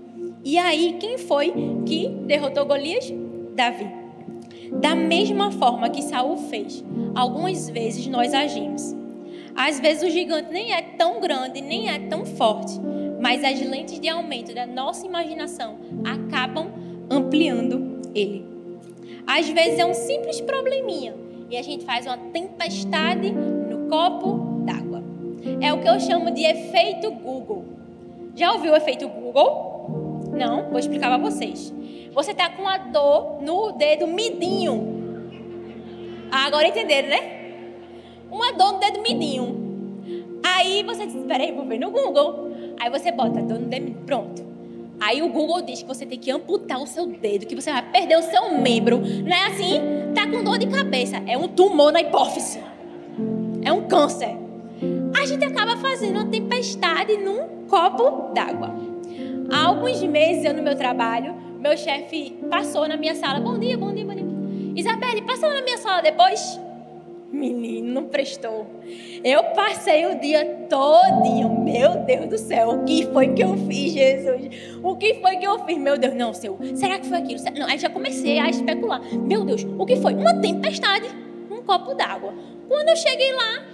E 0.44 0.58
aí, 0.58 0.98
quem 1.00 1.18
foi 1.18 1.54
que 1.86 2.08
derrotou 2.26 2.66
Golias? 2.66 3.12
Davi. 3.56 3.88
Da 4.72 4.96
mesma 4.96 5.52
forma 5.52 5.90
que 5.90 6.02
Saul 6.02 6.38
fez, 6.38 6.84
algumas 7.14 7.70
vezes 7.70 8.08
nós 8.08 8.34
agimos. 8.34 8.96
Às 9.56 9.80
vezes 9.80 10.04
o 10.04 10.10
gigante 10.10 10.52
nem 10.52 10.74
é 10.74 10.82
tão 10.82 11.20
grande, 11.20 11.60
nem 11.60 11.90
é 11.90 12.00
tão 12.00 12.26
forte, 12.26 12.80
mas 13.20 13.44
as 13.44 13.60
lentes 13.60 14.00
de 14.00 14.08
aumento 14.08 14.54
da 14.54 14.66
nossa 14.66 15.06
imaginação 15.06 15.78
acabam 16.06 16.72
ampliando 17.10 18.00
ele. 18.16 18.46
Às 19.28 19.50
vezes 19.50 19.80
é 19.80 19.86
um 19.86 19.94
simples 19.94 20.40
probleminha 20.40 21.14
e 21.50 21.58
a 21.58 21.62
gente 21.62 21.84
faz 21.84 22.06
uma 22.06 22.18
tempestade 22.18 23.32
no 23.32 23.90
copo 23.90 24.64
d'água. 24.66 25.04
É 25.60 25.74
o 25.74 25.82
que 25.82 25.90
eu 25.90 26.00
chamo 26.00 26.32
de 26.32 26.46
efeito 26.46 27.12
Google. 27.12 27.66
Já 28.36 28.54
ouviu 28.54 28.72
o 28.72 28.76
efeito 28.76 29.08
Google? 29.10 29.79
Não, 30.40 30.70
vou 30.70 30.80
explicar 30.80 31.10
para 31.10 31.18
vocês. 31.18 31.74
Você 32.14 32.32
está 32.32 32.50
com 32.50 32.66
a 32.66 32.78
dor 32.78 33.42
no 33.42 33.74
dedo 33.74 34.08
midinho. 34.08 34.98
Ah, 36.32 36.46
agora 36.46 36.66
entenderam, 36.66 37.10
né? 37.10 37.40
Uma 38.32 38.54
dor 38.54 38.74
no 38.74 38.80
dedo 38.80 39.02
midinho. 39.02 40.00
Aí 40.42 40.82
você 40.84 41.06
diz, 41.06 41.16
espera 41.16 41.44
aí, 41.44 41.52
vou 41.52 41.66
ver 41.66 41.78
no 41.78 41.92
Google. 41.92 42.52
Aí 42.80 42.90
você 42.90 43.12
bota 43.12 43.42
dor 43.42 43.60
no 43.60 43.68
dedo 43.68 43.92
pronto. 44.06 44.48
Aí 45.02 45.22
o 45.22 45.28
Google 45.28 45.62
diz 45.62 45.82
que 45.82 45.88
você 45.90 46.06
tem 46.06 46.18
que 46.18 46.32
amputar 46.32 46.82
o 46.82 46.88
seu 46.88 47.06
dedo, 47.06 47.46
que 47.46 47.54
você 47.54 47.70
vai 47.70 47.92
perder 47.92 48.18
o 48.18 48.22
seu 48.22 48.58
membro. 48.58 48.98
Não 48.98 49.36
é 49.36 49.48
assim? 49.48 49.82
Tá 50.16 50.26
com 50.26 50.42
dor 50.42 50.58
de 50.58 50.68
cabeça. 50.68 51.22
É 51.28 51.38
um 51.38 51.50
tumor 51.50 51.92
na 51.92 52.00
hipófise. 52.00 52.64
É 53.62 53.74
um 53.74 53.90
câncer. 53.90 54.38
a 55.22 55.26
gente 55.26 55.44
acaba 55.44 55.76
fazendo 55.76 56.16
uma 56.16 56.28
tempestade 56.28 57.18
num 57.18 57.66
copo 57.68 58.34
d'água. 58.34 58.89
Há 59.52 59.66
alguns 59.66 60.02
meses 60.04 60.46
eu 60.46 60.54
no 60.54 60.62
meu 60.62 60.76
trabalho, 60.76 61.36
meu 61.60 61.76
chefe 61.76 62.38
passou 62.50 62.88
na 62.88 62.96
minha 62.96 63.16
sala. 63.16 63.40
Bom 63.40 63.58
dia, 63.58 63.78
bom 63.78 63.94
dia, 63.94 64.06
bom 64.06 64.14
dia. 64.14 64.26
Isabelle, 64.76 65.22
passa 65.24 65.50
na 65.50 65.62
minha 65.62 65.78
sala 65.78 66.02
depois. 66.02 66.60
Menino, 67.32 67.94
não 67.94 68.06
prestou. 68.06 68.66
Eu 69.24 69.44
passei 69.56 70.06
o 70.08 70.20
dia 70.20 70.66
todinho. 70.70 71.50
Meu 71.62 71.98
Deus 72.04 72.28
do 72.28 72.38
céu, 72.38 72.70
o 72.70 72.86
que 72.86 73.06
foi 73.08 73.34
que 73.34 73.44
eu 73.44 73.56
fiz, 73.68 73.94
Jesus? 73.94 74.50
O 74.82 74.96
que 74.96 75.16
foi 75.16 75.38
que 75.38 75.46
eu 75.46 75.60
fiz? 75.66 75.78
Meu 75.78 75.98
Deus, 75.98 76.16
não, 76.16 76.34
seu. 76.34 76.58
Será 76.76 76.98
que 77.00 77.08
foi 77.08 77.18
aquilo? 77.18 77.40
Não, 77.58 77.68
aí 77.68 77.78
já 77.78 77.90
comecei 77.90 78.40
a 78.40 78.50
especular. 78.50 79.02
Meu 79.14 79.44
Deus, 79.44 79.66
o 79.78 79.86
que 79.86 79.96
foi? 79.98 80.14
Uma 80.14 80.40
tempestade, 80.40 81.08
um 81.52 81.62
copo 81.62 81.94
d'água. 81.94 82.34
Quando 82.68 82.90
eu 82.90 82.96
cheguei 82.96 83.32
lá, 83.34 83.66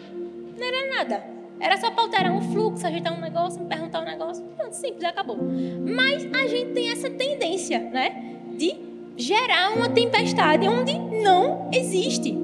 não 0.58 0.68
era 0.68 0.96
nada. 0.98 1.35
Era 1.65 1.78
só 1.78 1.89
para 1.89 2.04
alterar 2.04 2.32
um 2.32 2.41
fluxo, 2.41 2.86
ajeitar 2.86 3.12
um 3.12 3.19
negócio, 3.19 3.60
me 3.60 3.65
perguntar 3.65 4.01
um 4.01 4.06
negócio. 4.06 4.43
Pronto, 4.56 4.75
simples, 4.75 5.04
acabou. 5.04 5.36
Mas 5.84 6.23
a 6.32 6.47
gente 6.47 6.73
tem 6.73 6.91
essa 6.91 7.10
tendência, 7.10 7.80
né? 7.80 8.36
De 8.56 8.75
gerar 9.17 9.75
uma 9.75 9.89
tempestade 9.89 10.67
onde 10.67 10.93
não 10.93 11.67
existe. 11.73 12.38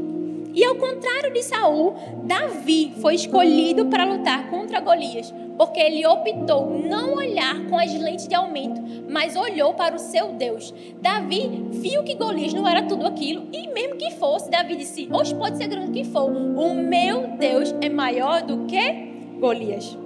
E 0.55 0.65
ao 0.65 0.73
contrário 0.73 1.31
de 1.31 1.43
Saul, 1.43 1.93
Davi 2.23 2.93
foi 2.99 3.13
escolhido 3.13 3.85
para 3.85 4.05
lutar 4.05 4.49
contra 4.49 4.79
Golias, 4.79 5.31
porque 5.55 5.79
ele 5.79 6.03
optou 6.03 6.81
não 6.83 7.13
olhar 7.13 7.63
com 7.69 7.77
as 7.77 7.93
lentes 7.93 8.27
de 8.27 8.33
aumento, 8.33 8.81
mas 9.07 9.35
olhou 9.35 9.75
para 9.75 9.95
o 9.95 9.99
seu 9.99 10.33
Deus. 10.33 10.73
Davi 10.99 11.67
viu 11.69 12.03
que 12.03 12.15
Golias 12.15 12.55
não 12.55 12.67
era 12.67 12.81
tudo 12.81 13.05
aquilo, 13.05 13.47
e 13.53 13.67
mesmo 13.67 13.97
que 13.97 14.09
fosse, 14.13 14.49
Davi 14.49 14.75
disse: 14.75 15.07
Hoje 15.13 15.35
pode 15.35 15.57
ser 15.57 15.67
grande 15.67 15.91
que 15.91 16.03
for, 16.03 16.27
o 16.31 16.73
meu 16.73 17.27
Deus 17.37 17.73
é 17.81 17.87
maior 17.87 18.41
do 18.41 18.65
que 18.65 19.10
Golias. 19.41 19.97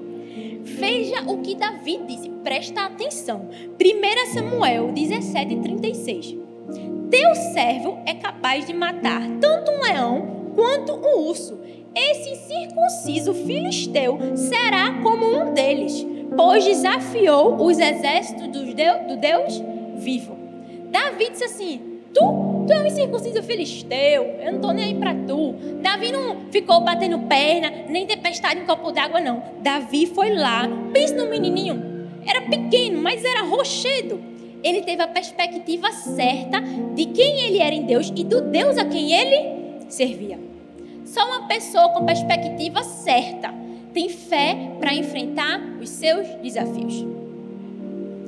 Veja 0.63 1.21
o 1.27 1.41
que 1.41 1.55
Davi 1.55 1.99
disse, 2.07 2.29
presta 2.43 2.85
atenção. 2.85 3.49
1 3.79 4.33
Samuel 4.33 4.93
17, 4.93 5.57
36. 5.57 6.37
Teu 7.11 7.35
servo 7.53 7.99
é 8.05 8.13
capaz 8.13 8.65
de 8.65 8.73
matar 8.73 9.21
tanto 9.41 9.71
um 9.71 9.81
leão 9.81 10.51
quanto 10.55 10.93
um 10.93 11.27
urso. 11.27 11.59
Esse 11.93 12.31
incircunciso 12.31 13.33
filisteu 13.33 14.17
será 14.35 15.01
como 15.03 15.25
um 15.25 15.53
deles, 15.53 16.05
pois 16.35 16.63
desafiou 16.63 17.63
os 17.63 17.77
exércitos 17.77 18.47
do 18.47 19.17
Deus 19.17 19.61
vivo. 19.97 20.35
Davi 20.89 21.29
disse 21.29 21.43
assim: 21.43 21.84
Tu, 22.15 22.65
tu 22.65 22.73
é 22.73 22.79
um 22.79 22.85
incircunciso 22.87 23.43
filisteu, 23.43 24.23
eu 24.23 24.45
não 24.45 24.55
estou 24.55 24.73
nem 24.73 24.85
aí 24.85 24.95
para 24.95 25.13
tu. 25.13 25.53
Davi 25.83 26.11
não 26.11 26.49
ficou 26.49 26.81
batendo 26.81 27.19
perna, 27.27 27.69
nem 27.89 28.07
tempestade 28.07 28.61
em 28.61 28.65
copo 28.65 28.91
d'água, 28.91 29.19
não. 29.19 29.43
Davi 29.61 30.07
foi 30.07 30.33
lá, 30.33 30.67
pensa 30.91 31.13
no 31.15 31.29
menininho, 31.29 32.09
era 32.25 32.41
pequeno, 32.41 33.01
mas 33.01 33.23
era 33.23 33.43
rochedo 33.43 34.33
ele 34.65 34.81
teve 34.81 35.03
a 35.03 35.07
perspectiva 35.07 35.91
certa 35.91 36.59
de 36.95 37.05
quem 37.05 37.41
ele 37.41 37.59
era 37.59 37.75
em 37.75 37.83
Deus 37.83 38.11
e 38.15 38.23
do 38.23 38.41
Deus 38.41 38.79
a 38.79 38.85
quem 38.85 39.13
ele 39.13 39.85
servia. 39.87 40.39
Só 41.05 41.23
uma 41.23 41.47
pessoa 41.47 41.89
com 41.89 42.03
perspectiva 42.03 42.81
certa 42.83 43.53
tem 43.93 44.09
fé 44.09 44.71
para 44.79 44.95
enfrentar 44.95 45.61
os 45.79 45.89
seus 45.89 46.27
desafios. 46.41 47.14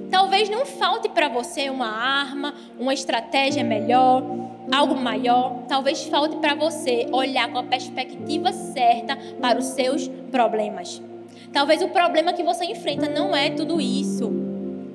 Talvez 0.10 0.50
não 0.50 0.66
falte 0.66 1.10
para 1.10 1.28
você 1.28 1.70
uma 1.70 1.88
arma, 1.88 2.54
uma 2.80 2.94
estratégia 2.94 3.64
melhor, 3.64 4.24
algo 4.72 4.96
maior. 4.96 5.64
Talvez 5.68 6.04
falte 6.06 6.38
para 6.38 6.56
você 6.56 7.08
olhar 7.12 7.52
com 7.52 7.60
a 7.60 7.64
perspectiva 7.64 8.52
certa 8.54 9.18
para 9.42 9.60
os 9.60 9.66
seus 9.66 10.08
problemas. 10.32 11.02
Talvez 11.52 11.82
o 11.82 11.90
problema 11.90 12.34
que 12.34 12.44
você 12.44 12.66
enfrenta 12.66 13.10
não 13.10 13.36
é 13.36 13.50
tudo 13.50 13.82
isso 13.82 14.48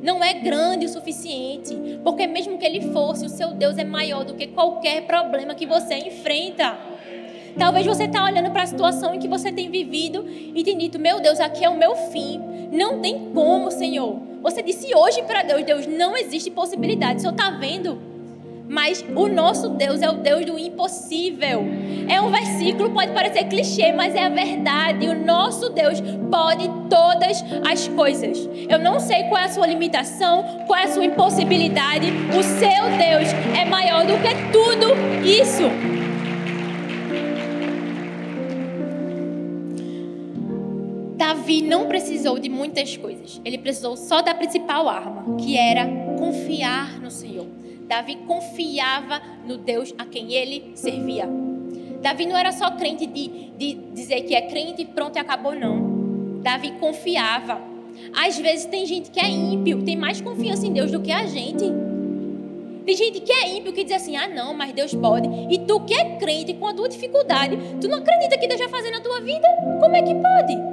não 0.02 0.22
é 0.22 0.34
grande 0.34 0.84
o 0.84 0.88
suficiente, 0.88 1.76
porque 2.02 2.26
mesmo 2.26 2.58
que 2.58 2.66
ele 2.66 2.92
fosse, 2.92 3.24
o 3.24 3.28
seu 3.28 3.52
Deus 3.52 3.78
é 3.78 3.84
maior 3.84 4.24
do 4.24 4.34
que 4.34 4.48
qualquer 4.48 5.06
problema 5.06 5.54
que 5.54 5.64
você 5.64 5.94
enfrenta. 5.94 6.76
Talvez 7.56 7.86
você 7.86 8.04
está 8.04 8.24
olhando 8.24 8.50
para 8.50 8.64
a 8.64 8.66
situação 8.66 9.14
em 9.14 9.20
que 9.20 9.28
você 9.28 9.52
tem 9.52 9.70
vivido 9.70 10.26
e 10.28 10.64
tem 10.64 10.76
dito: 10.76 10.98
Meu 10.98 11.20
Deus, 11.20 11.38
aqui 11.38 11.64
é 11.64 11.68
o 11.68 11.76
meu 11.76 11.94
fim. 11.94 12.40
Não 12.72 13.00
tem 13.00 13.30
como, 13.32 13.70
Senhor. 13.70 14.31
Você 14.42 14.60
disse 14.62 14.94
hoje 14.94 15.22
para 15.22 15.42
Deus: 15.42 15.64
Deus, 15.64 15.86
não 15.86 16.16
existe 16.16 16.50
possibilidade. 16.50 17.18
O 17.18 17.20
Senhor 17.20 17.32
está 17.32 17.50
vendo? 17.50 18.12
Mas 18.68 19.04
o 19.14 19.28
nosso 19.28 19.68
Deus 19.70 20.00
é 20.00 20.08
o 20.08 20.14
Deus 20.14 20.46
do 20.46 20.58
impossível. 20.58 21.62
É 22.08 22.20
um 22.20 22.30
versículo, 22.30 22.90
pode 22.90 23.12
parecer 23.12 23.44
clichê, 23.44 23.92
mas 23.92 24.14
é 24.14 24.24
a 24.24 24.28
verdade. 24.28 25.06
O 25.08 25.24
nosso 25.24 25.68
Deus 25.70 26.00
pode 26.30 26.68
todas 26.88 27.44
as 27.70 27.86
coisas. 27.88 28.48
Eu 28.68 28.78
não 28.78 28.98
sei 28.98 29.24
qual 29.24 29.42
é 29.42 29.44
a 29.44 29.48
sua 29.48 29.66
limitação, 29.66 30.64
qual 30.66 30.78
é 30.78 30.84
a 30.84 30.88
sua 30.88 31.04
impossibilidade. 31.04 32.06
O 32.30 32.42
seu 32.42 32.84
Deus 32.96 33.28
é 33.56 33.64
maior 33.66 34.06
do 34.06 34.14
que 34.14 34.52
tudo 34.52 34.94
isso. 35.22 36.01
Davi 41.42 41.60
não 41.60 41.88
precisou 41.88 42.38
de 42.38 42.48
muitas 42.48 42.96
coisas. 42.96 43.40
Ele 43.44 43.58
precisou 43.58 43.96
só 43.96 44.22
da 44.22 44.32
principal 44.32 44.88
arma, 44.88 45.36
que 45.38 45.56
era 45.56 45.84
confiar 46.16 47.00
no 47.00 47.10
Senhor. 47.10 47.48
Davi 47.88 48.14
confiava 48.28 49.20
no 49.44 49.56
Deus 49.56 49.92
a 49.98 50.04
quem 50.04 50.32
ele 50.32 50.70
servia. 50.76 51.28
Davi 52.00 52.26
não 52.26 52.36
era 52.36 52.52
só 52.52 52.70
crente 52.70 53.08
de, 53.08 53.50
de 53.58 53.74
dizer 53.92 54.20
que 54.20 54.36
é 54.36 54.42
crente 54.42 54.82
e 54.82 54.84
pronto 54.84 55.16
e 55.16 55.18
acabou, 55.18 55.52
não. 55.52 56.40
Davi 56.42 56.74
confiava. 56.78 57.60
Às 58.14 58.38
vezes 58.38 58.66
tem 58.66 58.86
gente 58.86 59.10
que 59.10 59.18
é 59.18 59.28
ímpio, 59.28 59.82
tem 59.82 59.96
mais 59.96 60.20
confiança 60.20 60.64
em 60.64 60.72
Deus 60.72 60.92
do 60.92 61.00
que 61.00 61.10
a 61.10 61.26
gente. 61.26 61.64
Tem 62.86 62.94
gente 62.94 63.18
que 63.20 63.32
é 63.32 63.56
ímpio 63.56 63.72
que 63.72 63.82
diz 63.82 63.96
assim: 63.96 64.16
ah, 64.16 64.28
não, 64.28 64.54
mas 64.54 64.72
Deus 64.72 64.94
pode. 64.94 65.28
E 65.50 65.58
tu 65.58 65.80
que 65.80 65.94
é 65.94 66.18
crente 66.18 66.54
com 66.54 66.68
a 66.68 66.72
tua 66.72 66.88
dificuldade, 66.88 67.58
tu 67.80 67.88
não 67.88 67.98
acredita 67.98 68.38
que 68.38 68.46
Deus 68.46 68.60
vai 68.60 68.68
fazer 68.68 68.92
na 68.92 69.00
tua 69.00 69.20
vida? 69.20 69.48
Como 69.80 69.96
é 69.96 70.02
que 70.02 70.14
pode? 70.14 70.71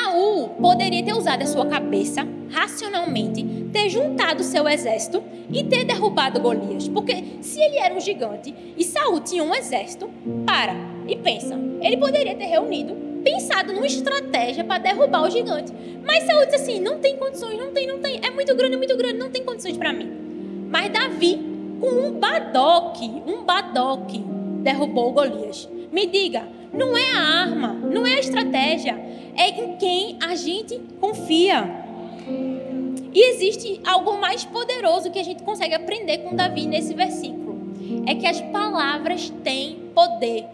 Saul 0.00 0.48
poderia 0.60 1.02
ter 1.02 1.14
usado 1.14 1.42
a 1.42 1.46
sua 1.46 1.66
cabeça 1.66 2.26
racionalmente, 2.50 3.44
ter 3.72 3.88
juntado 3.90 4.42
seu 4.42 4.66
exército 4.66 5.22
e 5.52 5.62
ter 5.64 5.84
derrubado 5.84 6.40
Golias. 6.40 6.88
Porque 6.88 7.22
se 7.42 7.60
ele 7.60 7.76
era 7.76 7.94
um 7.94 8.00
gigante 8.00 8.54
e 8.76 8.82
Saul 8.84 9.20
tinha 9.20 9.44
um 9.44 9.54
exército, 9.54 10.08
para 10.46 10.74
e 11.06 11.16
pensa. 11.16 11.58
Ele 11.80 11.98
poderia 11.98 12.34
ter 12.34 12.46
reunido, 12.46 12.94
pensado 13.22 13.72
numa 13.72 13.86
estratégia 13.86 14.64
para 14.64 14.78
derrubar 14.78 15.22
o 15.22 15.30
gigante. 15.30 15.72
Mas 16.04 16.24
Saul 16.24 16.46
disse 16.46 16.56
assim: 16.56 16.80
não 16.80 16.98
tem 16.98 17.16
condições, 17.16 17.58
não 17.58 17.70
tem, 17.72 17.86
não 17.86 17.98
tem. 17.98 18.20
É 18.22 18.30
muito 18.30 18.54
grande, 18.54 18.74
é 18.74 18.78
muito 18.78 18.96
grande, 18.96 19.18
não 19.18 19.30
tem 19.30 19.44
condições 19.44 19.76
para 19.76 19.92
mim. 19.92 20.10
Mas 20.70 20.90
Davi, 20.90 21.38
com 21.78 21.88
um 21.88 22.12
badoque, 22.12 23.22
um 23.26 23.44
badoque, 23.44 24.24
derrubou 24.62 25.12
Golias. 25.12 25.68
Me 25.92 26.06
diga, 26.06 26.48
não 26.72 26.96
é 26.96 27.10
a 27.12 27.20
arma, 27.42 27.72
não 27.72 28.06
é 28.06 28.14
a 28.14 28.20
estratégia, 28.20 29.09
é 29.36 29.48
em 29.48 29.76
quem 29.76 30.18
a 30.22 30.34
gente 30.34 30.80
confia. 31.00 31.80
E 33.12 33.30
existe 33.30 33.80
algo 33.84 34.18
mais 34.20 34.44
poderoso 34.44 35.10
que 35.10 35.18
a 35.18 35.24
gente 35.24 35.42
consegue 35.42 35.74
aprender 35.74 36.18
com 36.18 36.36
Davi 36.36 36.66
nesse 36.66 36.94
versículo. 36.94 37.58
É 38.06 38.14
que 38.14 38.26
as 38.26 38.40
palavras 38.40 39.30
têm 39.42 39.90
poder. 39.94 40.46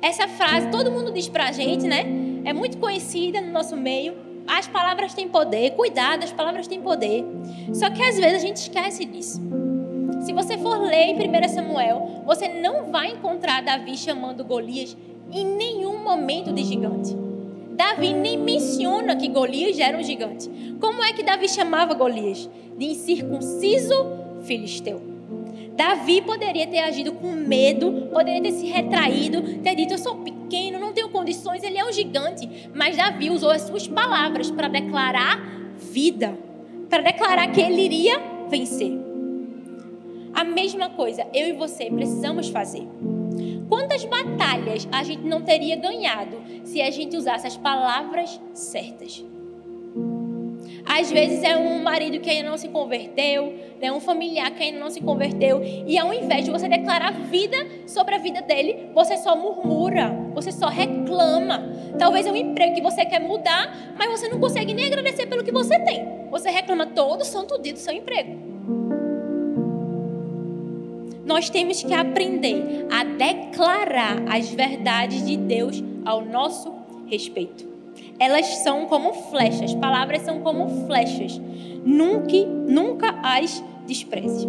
Essa 0.00 0.26
frase 0.26 0.68
todo 0.70 0.90
mundo 0.90 1.12
diz 1.12 1.28
pra 1.28 1.52
gente, 1.52 1.86
né? 1.86 2.06
É 2.44 2.52
muito 2.52 2.78
conhecida 2.78 3.40
no 3.40 3.52
nosso 3.52 3.76
meio. 3.76 4.14
As 4.46 4.66
palavras 4.66 5.12
têm 5.12 5.28
poder. 5.28 5.72
Cuidado, 5.72 6.24
as 6.24 6.32
palavras 6.32 6.66
têm 6.66 6.80
poder. 6.80 7.24
Só 7.74 7.90
que 7.90 8.02
às 8.02 8.16
vezes 8.16 8.42
a 8.42 8.46
gente 8.46 8.56
esquece 8.56 9.04
disso. 9.04 9.40
Se 10.22 10.32
você 10.32 10.56
for 10.56 10.78
ler 10.78 11.08
em 11.08 11.16
1 11.16 11.48
Samuel, 11.48 12.22
você 12.24 12.48
não 12.48 12.90
vai 12.90 13.12
encontrar 13.12 13.62
Davi 13.62 13.96
chamando 13.96 14.44
Golias 14.44 14.96
em 15.30 15.44
nenhum 15.44 16.02
momento 16.02 16.52
de 16.52 16.64
gigante. 16.64 17.29
Davi 17.90 18.12
nem 18.12 18.38
menciona 18.38 19.16
que 19.16 19.26
Golias 19.26 19.76
era 19.80 19.98
um 19.98 20.02
gigante. 20.02 20.48
Como 20.80 21.02
é 21.02 21.12
que 21.12 21.24
Davi 21.24 21.48
chamava 21.48 21.92
Golias? 21.92 22.48
De 22.78 22.84
incircunciso 22.84 23.94
filisteu. 24.44 25.02
Davi 25.76 26.22
poderia 26.22 26.68
ter 26.68 26.78
agido 26.78 27.12
com 27.12 27.32
medo, 27.32 28.08
poderia 28.12 28.40
ter 28.40 28.52
se 28.52 28.66
retraído, 28.66 29.42
ter 29.58 29.74
dito: 29.74 29.94
Eu 29.94 29.98
sou 29.98 30.16
pequeno, 30.18 30.78
não 30.78 30.92
tenho 30.92 31.08
condições, 31.08 31.64
ele 31.64 31.78
é 31.78 31.84
um 31.84 31.92
gigante. 31.92 32.70
Mas 32.72 32.96
Davi 32.96 33.28
usou 33.28 33.50
as 33.50 33.62
suas 33.62 33.88
palavras 33.88 34.52
para 34.52 34.68
declarar 34.68 35.40
vida, 35.76 36.38
para 36.88 37.02
declarar 37.02 37.48
que 37.48 37.60
ele 37.60 37.82
iria 37.82 38.20
vencer. 38.48 38.92
A 40.32 40.44
mesma 40.44 40.90
coisa 40.90 41.26
eu 41.34 41.48
e 41.48 41.52
você 41.54 41.90
precisamos 41.90 42.50
fazer. 42.50 42.86
Quantas 43.70 44.04
batalhas 44.04 44.88
a 44.90 45.04
gente 45.04 45.22
não 45.22 45.42
teria 45.42 45.76
ganhado 45.76 46.42
se 46.64 46.82
a 46.82 46.90
gente 46.90 47.16
usasse 47.16 47.46
as 47.46 47.56
palavras 47.56 48.40
certas? 48.52 49.24
Às 50.84 51.08
vezes 51.08 51.44
é 51.44 51.56
um 51.56 51.80
marido 51.80 52.18
que 52.18 52.28
ainda 52.28 52.50
não 52.50 52.58
se 52.58 52.66
converteu, 52.66 53.54
né? 53.80 53.92
um 53.92 54.00
familiar 54.00 54.50
que 54.50 54.64
ainda 54.64 54.80
não 54.80 54.90
se 54.90 55.00
converteu. 55.00 55.62
E 55.62 55.96
ao 55.96 56.12
invés 56.12 56.44
de 56.44 56.50
você 56.50 56.68
declarar 56.68 57.12
vida 57.12 57.56
sobre 57.86 58.16
a 58.16 58.18
vida 58.18 58.42
dele, 58.42 58.90
você 58.92 59.16
só 59.16 59.36
murmura, 59.36 60.10
você 60.34 60.50
só 60.50 60.66
reclama. 60.66 61.62
Talvez 61.96 62.26
é 62.26 62.32
um 62.32 62.36
emprego 62.36 62.74
que 62.74 62.82
você 62.82 63.04
quer 63.04 63.20
mudar, 63.20 63.94
mas 63.96 64.10
você 64.10 64.28
não 64.28 64.40
consegue 64.40 64.74
nem 64.74 64.86
agradecer 64.86 65.26
pelo 65.26 65.44
que 65.44 65.52
você 65.52 65.78
tem. 65.78 66.28
Você 66.28 66.50
reclama 66.50 66.86
todo 66.86 67.24
santo 67.24 67.60
dia 67.62 67.72
do 67.72 67.78
seu 67.78 67.94
emprego. 67.94 68.49
Nós 71.24 71.50
temos 71.50 71.82
que 71.82 71.92
aprender 71.92 72.86
a 72.90 73.04
declarar 73.04 74.22
as 74.28 74.48
verdades 74.50 75.26
de 75.26 75.36
Deus 75.36 75.82
ao 76.04 76.24
nosso 76.24 76.72
respeito. 77.06 77.68
Elas 78.18 78.46
são 78.58 78.86
como 78.86 79.12
flechas, 79.12 79.74
palavras 79.74 80.22
são 80.22 80.40
como 80.40 80.86
flechas. 80.86 81.40
Nunca, 81.84 82.36
nunca 82.46 83.18
as 83.22 83.62
despreze. 83.86 84.46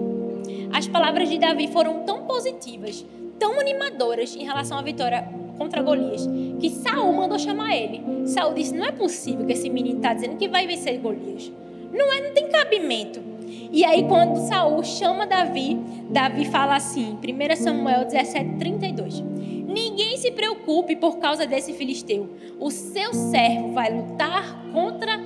As 0.74 0.88
palavras 0.88 1.30
de 1.30 1.38
Davi 1.38 1.68
foram 1.68 2.04
tão 2.04 2.26
positivas, 2.26 3.06
tão 3.38 3.60
animadoras 3.60 4.36
em 4.36 4.44
relação 4.44 4.78
à 4.78 4.82
vitória 4.82 5.28
contra 5.58 5.82
Golias, 5.82 6.28
que 6.60 6.70
Saul 6.70 7.14
mandou 7.14 7.38
chamar 7.38 7.76
ele. 7.76 8.02
Saul 8.28 8.54
disse: 8.54 8.74
Não 8.74 8.86
é 8.86 8.92
possível 8.92 9.46
que 9.46 9.54
esse 9.54 9.70
menino 9.70 9.98
está 9.98 10.14
dizendo 10.14 10.38
que 10.38 10.48
vai 10.48 10.66
vencer 10.66 10.98
Golias. 11.00 11.52
Não 11.92 12.12
é, 12.12 12.22
não 12.22 12.34
tem 12.34 12.48
cabimento. 12.50 13.31
E 13.72 13.84
aí, 13.86 14.08
quando 14.08 14.38
Saul 14.48 14.84
chama 14.84 15.26
Davi, 15.26 15.80
Davi 16.10 16.46
fala 16.46 16.76
assim, 16.76 17.18
1 17.18 17.56
Samuel 17.56 18.06
17, 18.06 18.58
32. 18.58 19.22
Ninguém 19.22 20.18
se 20.18 20.32
preocupe 20.32 20.96
por 20.96 21.18
causa 21.18 21.46
desse 21.46 21.74
filisteu. 21.74 22.30
O 22.60 22.70
seu 22.70 23.14
servo 23.14 23.72
vai 23.72 23.94
lutar 23.94 24.66
contra 24.74 25.20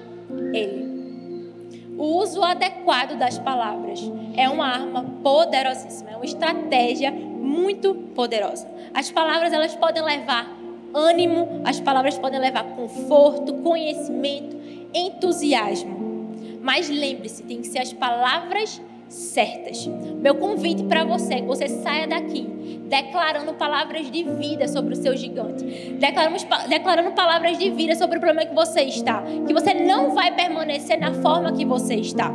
ele. 0.53 0.95
O 1.97 2.17
uso 2.17 2.43
adequado 2.43 3.17
das 3.17 3.39
palavras 3.39 3.99
é 4.35 4.49
uma 4.49 4.67
arma 4.67 5.03
poderosíssima, 5.23 6.11
é 6.11 6.15
uma 6.15 6.25
estratégia 6.25 7.09
muito 7.11 7.95
poderosa. 8.13 8.67
As 8.93 9.09
palavras 9.09 9.53
elas 9.53 9.75
podem 9.75 10.03
levar 10.03 10.45
ânimo, 10.93 11.61
as 11.63 11.79
palavras 11.79 12.17
podem 12.17 12.39
levar 12.39 12.63
conforto, 12.75 13.53
conhecimento, 13.55 14.57
entusiasmo. 14.93 16.04
Mas 16.65 16.89
lembre-se, 16.89 17.43
tem 17.43 17.61
que 17.61 17.67
ser 17.67 17.77
as 17.77 17.93
palavras 17.93 18.81
certas. 19.07 19.85
Meu 19.85 20.33
convite 20.33 20.83
para 20.85 21.03
você 21.05 21.35
é 21.35 21.41
que 21.41 21.45
você 21.45 21.67
saia 21.67 22.07
daqui 22.07 22.41
declarando 22.89 23.53
palavras 23.53 24.09
de 24.09 24.23
vida 24.23 24.67
sobre 24.67 24.95
o 24.95 24.97
seu 24.97 25.15
gigante, 25.15 25.63
declarando, 25.99 26.37
declarando 26.67 27.11
palavras 27.11 27.59
de 27.59 27.69
vida 27.69 27.95
sobre 27.95 28.17
o 28.17 28.19
problema 28.19 28.47
que 28.47 28.55
você 28.55 28.81
está, 28.81 29.21
que 29.45 29.53
você 29.53 29.75
não 29.75 30.15
vai 30.15 30.33
permanecer 30.33 30.99
na 30.99 31.13
forma 31.13 31.53
que 31.53 31.63
você 31.63 31.97
está. 31.97 32.33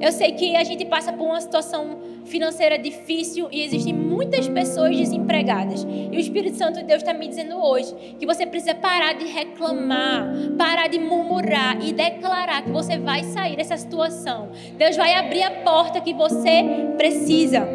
Eu 0.00 0.12
sei 0.12 0.30
que 0.30 0.54
a 0.54 0.62
gente 0.62 0.84
passa 0.84 1.12
por 1.12 1.24
uma 1.24 1.40
situação 1.40 1.98
financeira 2.30 2.78
difícil 2.78 3.48
e 3.50 3.62
existem 3.62 3.92
muitas 3.92 4.48
pessoas 4.48 4.96
desempregadas. 4.96 5.84
E 5.84 6.16
o 6.16 6.20
Espírito 6.20 6.56
Santo 6.56 6.78
de 6.78 6.84
Deus 6.84 7.02
está 7.02 7.12
me 7.12 7.28
dizendo 7.28 7.56
hoje 7.56 7.94
que 8.18 8.24
você 8.24 8.46
precisa 8.46 8.74
parar 8.74 9.14
de 9.14 9.26
reclamar, 9.26 10.32
parar 10.56 10.86
de 10.86 10.98
murmurar 10.98 11.84
e 11.84 11.92
declarar 11.92 12.62
que 12.62 12.70
você 12.70 12.98
vai 12.98 13.24
sair 13.24 13.56
dessa 13.56 13.76
situação. 13.76 14.50
Deus 14.78 14.96
vai 14.96 15.14
abrir 15.14 15.42
a 15.42 15.50
porta 15.62 16.00
que 16.00 16.14
você 16.14 16.64
precisa. 16.96 17.68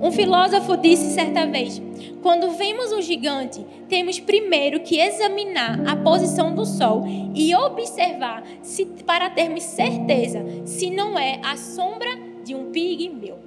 Um 0.00 0.10
filósofo 0.10 0.76
disse 0.76 1.14
certa 1.14 1.46
vez: 1.46 1.80
quando 2.22 2.50
vemos 2.52 2.92
um 2.92 3.00
gigante, 3.00 3.64
temos 3.88 4.18
primeiro 4.18 4.80
que 4.80 4.98
examinar 4.98 5.80
a 5.86 5.96
posição 5.96 6.54
do 6.54 6.64
Sol 6.64 7.04
e 7.34 7.54
observar 7.54 8.42
se, 8.62 8.86
para 9.06 9.30
termos 9.30 9.62
certeza 9.62 10.44
se 10.64 10.90
não 10.90 11.18
é 11.18 11.40
a 11.44 11.56
sombra 11.56 12.33
de 12.44 12.54
um 12.54 12.70
pigmeu. 12.70 13.38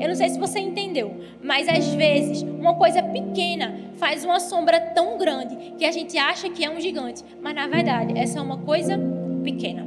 Eu 0.00 0.08
não 0.08 0.14
sei 0.14 0.28
se 0.28 0.38
você 0.38 0.58
entendeu, 0.58 1.16
mas 1.42 1.68
às 1.68 1.86
vezes 1.94 2.42
uma 2.42 2.74
coisa 2.74 3.02
pequena 3.02 3.74
faz 3.96 4.24
uma 4.24 4.40
sombra 4.40 4.80
tão 4.80 5.16
grande 5.16 5.56
que 5.78 5.84
a 5.84 5.92
gente 5.92 6.18
acha 6.18 6.50
que 6.50 6.64
é 6.64 6.70
um 6.70 6.80
gigante, 6.80 7.24
mas 7.40 7.54
na 7.54 7.66
verdade 7.66 8.18
essa 8.18 8.38
é 8.38 8.42
uma 8.42 8.58
coisa 8.58 8.98
pequena. 9.42 9.86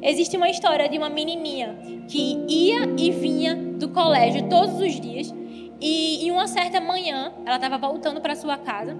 Existe 0.00 0.36
uma 0.36 0.48
história 0.48 0.88
de 0.88 0.96
uma 0.96 1.10
menininha 1.10 1.76
que 2.08 2.44
ia 2.48 2.88
e 2.98 3.10
vinha 3.10 3.54
do 3.54 3.88
colégio 3.90 4.48
todos 4.48 4.80
os 4.80 5.00
dias 5.00 5.32
e 5.80 6.26
em 6.26 6.30
uma 6.30 6.46
certa 6.46 6.80
manhã 6.80 7.32
ela 7.44 7.56
estava 7.56 7.76
voltando 7.76 8.20
para 8.20 8.34
sua 8.34 8.56
casa. 8.56 8.96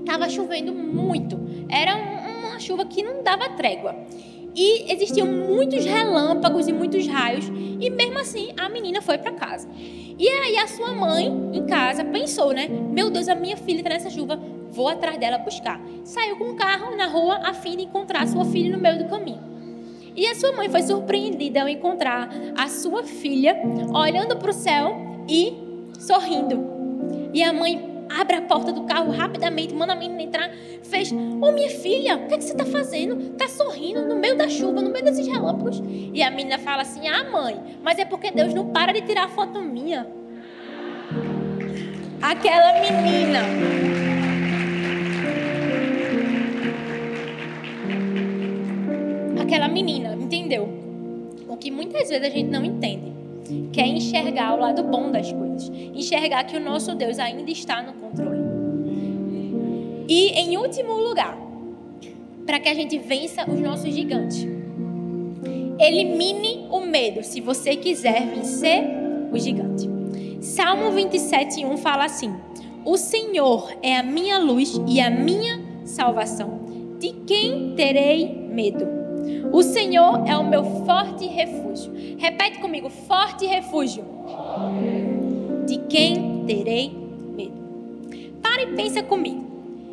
Estava 0.00 0.28
chovendo 0.28 0.72
muito. 0.72 1.38
Era 1.68 1.96
uma 1.96 2.58
chuva 2.60 2.84
que 2.84 3.02
não 3.02 3.22
dava 3.22 3.50
trégua. 3.50 3.94
E 4.56 4.90
existiam 4.90 5.26
muitos 5.26 5.84
relâmpagos 5.84 6.66
e 6.66 6.72
muitos 6.72 7.06
raios. 7.06 7.46
E 7.78 7.90
mesmo 7.90 8.18
assim, 8.18 8.48
a 8.56 8.70
menina 8.70 9.02
foi 9.02 9.18
para 9.18 9.32
casa. 9.32 9.68
E 10.18 10.26
aí 10.26 10.56
a 10.56 10.66
sua 10.66 10.94
mãe, 10.94 11.26
em 11.52 11.66
casa, 11.66 12.02
pensou, 12.02 12.52
né? 12.52 12.66
Meu 12.66 13.10
Deus, 13.10 13.28
a 13.28 13.34
minha 13.34 13.56
filha 13.56 13.80
está 13.80 13.90
nessa 13.90 14.08
chuva. 14.08 14.40
Vou 14.70 14.88
atrás 14.88 15.18
dela 15.18 15.36
buscar. 15.36 15.78
Saiu 16.04 16.38
com 16.38 16.50
o 16.50 16.54
carro 16.54 16.96
na 16.96 17.06
rua 17.06 17.40
a 17.44 17.52
fim 17.52 17.76
de 17.76 17.82
encontrar 17.82 18.26
sua 18.26 18.46
filha 18.46 18.74
no 18.74 18.82
meio 18.82 18.98
do 18.98 19.10
caminho. 19.10 19.44
E 20.16 20.26
a 20.26 20.34
sua 20.34 20.52
mãe 20.52 20.70
foi 20.70 20.82
surpreendida 20.82 21.60
ao 21.60 21.68
encontrar 21.68 22.30
a 22.56 22.66
sua 22.68 23.04
filha 23.04 23.54
olhando 23.94 24.36
para 24.38 24.50
o 24.50 24.54
céu 24.54 24.96
e 25.28 25.52
sorrindo. 25.98 26.64
E 27.34 27.42
a 27.42 27.52
mãe 27.52 27.95
abre 28.08 28.36
a 28.36 28.42
porta 28.42 28.72
do 28.72 28.84
carro 28.84 29.10
rapidamente, 29.10 29.74
manda 29.74 29.92
a 29.92 29.96
menina 29.96 30.22
entrar, 30.22 30.50
fez: 30.82 31.12
Ô 31.12 31.16
oh, 31.42 31.52
minha 31.52 31.70
filha, 31.70 32.16
o 32.16 32.26
que, 32.26 32.34
é 32.34 32.38
que 32.38 32.44
você 32.44 32.52
está 32.52 32.64
fazendo? 32.64 33.32
Está 33.32 33.48
sorrindo 33.48 34.06
no 34.06 34.16
meio 34.16 34.36
da 34.36 34.48
chuva, 34.48 34.80
no 34.80 34.90
meio 34.90 35.04
desses 35.04 35.26
relâmpagos. 35.26 35.82
E 36.12 36.22
a 36.22 36.30
menina 36.30 36.58
fala 36.58 36.82
assim: 36.82 37.08
Ah, 37.08 37.24
mãe, 37.24 37.78
mas 37.82 37.98
é 37.98 38.04
porque 38.04 38.30
Deus 38.30 38.52
não 38.52 38.66
para 38.68 38.92
de 38.92 39.02
tirar 39.02 39.28
foto 39.28 39.60
minha. 39.60 40.06
Aquela 42.22 42.80
menina 42.80 43.40
aquela 49.46 49.68
menina, 49.68 50.14
entendeu? 50.14 50.68
O 51.48 51.56
que 51.56 51.70
muitas 51.70 52.08
vezes 52.08 52.26
a 52.26 52.30
gente 52.30 52.50
não 52.50 52.64
entende, 52.64 53.12
que 53.72 53.80
é 53.80 53.86
enxergar 53.86 54.54
o 54.54 54.60
lado 54.60 54.82
bom 54.82 55.10
das 55.10 55.32
coisas, 55.32 55.70
enxergar 55.94 56.44
que 56.44 56.56
o 56.56 56.60
nosso 56.60 56.94
Deus 56.94 57.18
ainda 57.18 57.50
está 57.50 57.82
no 57.82 57.92
controle. 57.94 58.44
E 60.08 60.30
em 60.30 60.56
último 60.56 60.94
lugar, 60.94 61.36
para 62.46 62.60
que 62.60 62.68
a 62.68 62.74
gente 62.74 62.96
vença 62.98 63.48
os 63.50 63.58
nossos 63.58 63.92
gigantes, 63.92 64.46
elimine 65.78 66.66
o 66.70 66.80
medo 66.80 67.22
se 67.22 67.40
você 67.40 67.76
quiser 67.76 68.26
vencer 68.26 68.84
o 69.32 69.38
gigante. 69.38 69.88
Salmo 70.40 70.92
27, 70.92 71.64
1 71.64 71.76
fala 71.78 72.04
assim: 72.04 72.32
O 72.84 72.96
Senhor 72.96 73.76
é 73.82 73.96
a 73.96 74.02
minha 74.02 74.38
luz 74.38 74.80
e 74.86 75.00
a 75.00 75.10
minha 75.10 75.60
salvação. 75.84 76.60
De 76.98 77.10
quem 77.26 77.74
terei 77.74 78.26
medo? 78.26 78.95
O 79.52 79.62
Senhor 79.62 80.26
é 80.26 80.36
o 80.36 80.44
meu 80.44 80.64
forte 80.84 81.26
refúgio. 81.26 81.92
Repete 82.18 82.58
comigo: 82.58 82.88
forte 82.88 83.46
refúgio. 83.46 84.04
De 85.66 85.78
quem 85.88 86.44
terei 86.46 86.90
medo? 87.36 88.40
Para 88.42 88.62
e 88.62 88.74
pensa 88.74 89.02
comigo. 89.02 89.44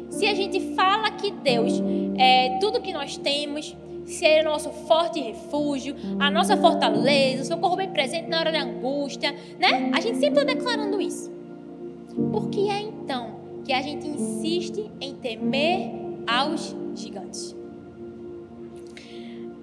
Se 0.10 0.28
a 0.28 0.34
gente 0.36 0.76
fala 0.76 1.10
que 1.12 1.32
Deus 1.32 1.82
é 2.18 2.58
tudo 2.60 2.82
que 2.82 2.94
nós 2.94 3.18
temos, 3.18 3.76
ser 4.06 4.26
é 4.26 4.44
nosso 4.44 4.70
forte 4.70 5.20
refúgio, 5.20 5.96
a 6.20 6.30
nossa 6.30 6.56
fortaleza, 6.58 7.44
o 7.44 7.46
socorro 7.46 7.76
bem 7.76 7.90
presente 7.90 8.30
na 8.30 8.40
hora 8.40 8.52
da 8.52 8.62
angústia, 8.62 9.34
né? 9.60 9.90
A 9.94 10.00
gente 10.00 10.18
sempre 10.18 10.42
está 10.42 10.54
declarando 10.54 11.02
isso. 11.02 11.32
Por 12.32 12.50
que 12.50 12.70
é 12.70 12.82
então 12.82 13.40
que 13.66 13.74
a 13.74 13.82
gente 13.82 14.08
insiste 14.08 14.92
em 15.00 15.16
temer 15.16 15.92
aos 16.28 16.76
gigantes? 16.96 17.56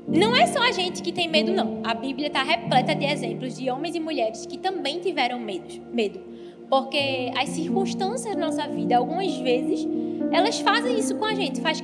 Não 0.06 0.34
é 0.34 0.46
só 0.46 0.60
a 0.60 0.72
gente 0.72 1.02
que 1.02 1.12
tem 1.12 1.28
medo, 1.28 1.52
não. 1.52 1.80
A 1.84 1.94
Bíblia 1.94 2.26
está 2.26 2.42
repleta 2.42 2.94
de 2.94 3.04
exemplos 3.04 3.56
de 3.56 3.70
homens 3.70 3.94
e 3.94 4.00
mulheres 4.00 4.46
que 4.46 4.58
também 4.58 4.98
tiveram 5.00 5.38
medo. 5.38 5.66
medo. 5.92 6.20
Porque 6.68 7.32
as 7.36 7.48
circunstâncias 7.50 8.34
da 8.34 8.40
nossa 8.40 8.66
vida, 8.68 8.96
algumas 8.96 9.36
vezes, 9.36 9.86
elas 10.32 10.60
fazem 10.60 10.98
isso 10.98 11.16
com 11.16 11.24
a 11.24 11.34
gente, 11.34 11.60
faz 11.60 11.80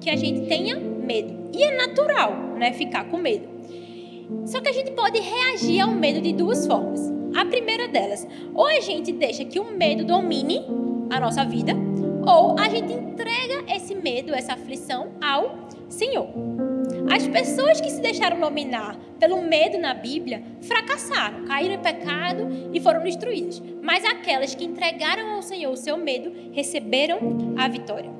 que 0.00 0.10
a 0.10 0.16
gente 0.16 0.46
tenha 0.46 0.76
medo. 0.76 1.50
E 1.52 1.62
é 1.64 1.76
natural, 1.76 2.32
né, 2.56 2.72
ficar 2.72 3.04
com 3.04 3.16
medo. 3.16 3.48
Só 4.46 4.60
que 4.60 4.68
a 4.68 4.72
gente 4.72 4.92
pode 4.92 5.18
reagir 5.18 5.80
ao 5.80 5.90
medo 5.90 6.20
de 6.20 6.32
duas 6.32 6.66
formas. 6.66 7.12
A 7.34 7.44
primeira 7.44 7.88
delas, 7.88 8.26
ou 8.54 8.66
a 8.66 8.80
gente 8.80 9.12
deixa 9.12 9.44
que 9.44 9.58
o 9.58 9.76
medo 9.76 10.04
domine 10.04 10.60
a 11.10 11.18
nossa 11.18 11.44
vida, 11.44 11.72
ou 12.26 12.56
a 12.58 12.68
gente 12.68 12.92
entrega 12.92 13.64
esse 13.74 13.94
medo, 13.94 14.34
essa 14.34 14.52
aflição 14.52 15.08
ao 15.20 15.68
Senhor. 15.88 16.28
As 17.10 17.26
pessoas 17.26 17.80
que 17.80 17.90
se 17.90 18.00
deixaram 18.00 18.38
dominar 18.38 18.96
pelo 19.18 19.42
medo 19.42 19.78
na 19.78 19.92
Bíblia 19.92 20.42
fracassaram, 20.62 21.44
caíram 21.44 21.74
em 21.74 21.78
pecado 21.78 22.48
e 22.72 22.80
foram 22.80 23.02
destruídas. 23.02 23.60
Mas 23.82 24.04
aquelas 24.04 24.54
que 24.54 24.64
entregaram 24.64 25.32
ao 25.32 25.42
Senhor 25.42 25.72
o 25.72 25.76
seu 25.76 25.96
medo 25.96 26.32
receberam 26.52 27.18
a 27.56 27.66
vitória. 27.68 28.10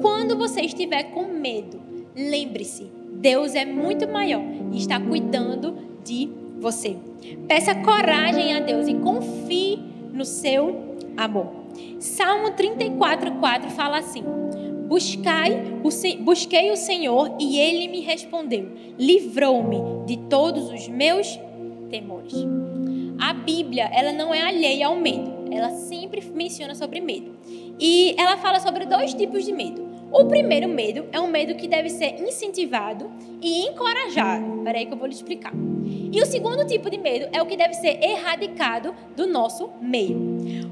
Quando 0.00 0.36
você 0.38 0.60
estiver 0.60 1.04
com 1.10 1.24
medo, 1.24 1.80
lembre-se: 2.16 2.90
Deus 3.12 3.54
é 3.54 3.64
muito 3.64 4.08
maior 4.08 4.42
e 4.72 4.78
está 4.78 5.00
cuidando 5.00 5.76
de 6.04 6.30
você. 6.58 6.96
Peça 7.48 7.74
coragem 7.74 8.54
a 8.54 8.60
Deus 8.60 8.86
e 8.86 8.94
confie 8.94 9.78
no 10.12 10.24
seu 10.24 10.96
amor. 11.16 11.60
Salmo 11.98 12.52
34, 12.52 13.32
4 13.32 13.70
fala 13.70 13.98
assim: 13.98 14.24
Buscai 14.90 15.52
busquei 16.20 16.72
o 16.72 16.76
Senhor 16.76 17.36
e 17.38 17.60
ele 17.60 17.86
me 17.86 18.00
respondeu, 18.00 18.72
livrou-me 18.98 20.04
de 20.04 20.16
todos 20.28 20.68
os 20.68 20.88
meus 20.88 21.38
temores. 21.88 22.34
A 23.20 23.32
Bíblia, 23.32 23.88
ela 23.92 24.12
não 24.12 24.34
é 24.34 24.42
alheia 24.42 24.88
ao 24.88 24.96
medo. 24.96 25.48
Ela 25.52 25.70
sempre 25.70 26.20
menciona 26.34 26.74
sobre 26.74 27.00
medo. 27.00 27.36
E 27.78 28.16
ela 28.18 28.36
fala 28.38 28.58
sobre 28.58 28.84
dois 28.84 29.14
tipos 29.14 29.44
de 29.44 29.52
medo. 29.52 29.89
O 30.12 30.24
primeiro 30.24 30.68
medo 30.68 31.06
é 31.12 31.20
um 31.20 31.28
medo 31.28 31.54
que 31.54 31.68
deve 31.68 31.88
ser 31.88 32.20
incentivado 32.20 33.10
e 33.40 33.62
encorajado. 33.66 34.58
Espera 34.58 34.78
aí 34.78 34.86
que 34.86 34.92
eu 34.92 34.98
vou 34.98 35.06
lhe 35.06 35.14
explicar. 35.14 35.52
E 36.12 36.20
o 36.20 36.26
segundo 36.26 36.66
tipo 36.66 36.90
de 36.90 36.98
medo 36.98 37.28
é 37.32 37.40
o 37.40 37.46
que 37.46 37.56
deve 37.56 37.74
ser 37.74 38.02
erradicado 38.02 38.92
do 39.16 39.28
nosso 39.28 39.70
meio. 39.80 40.18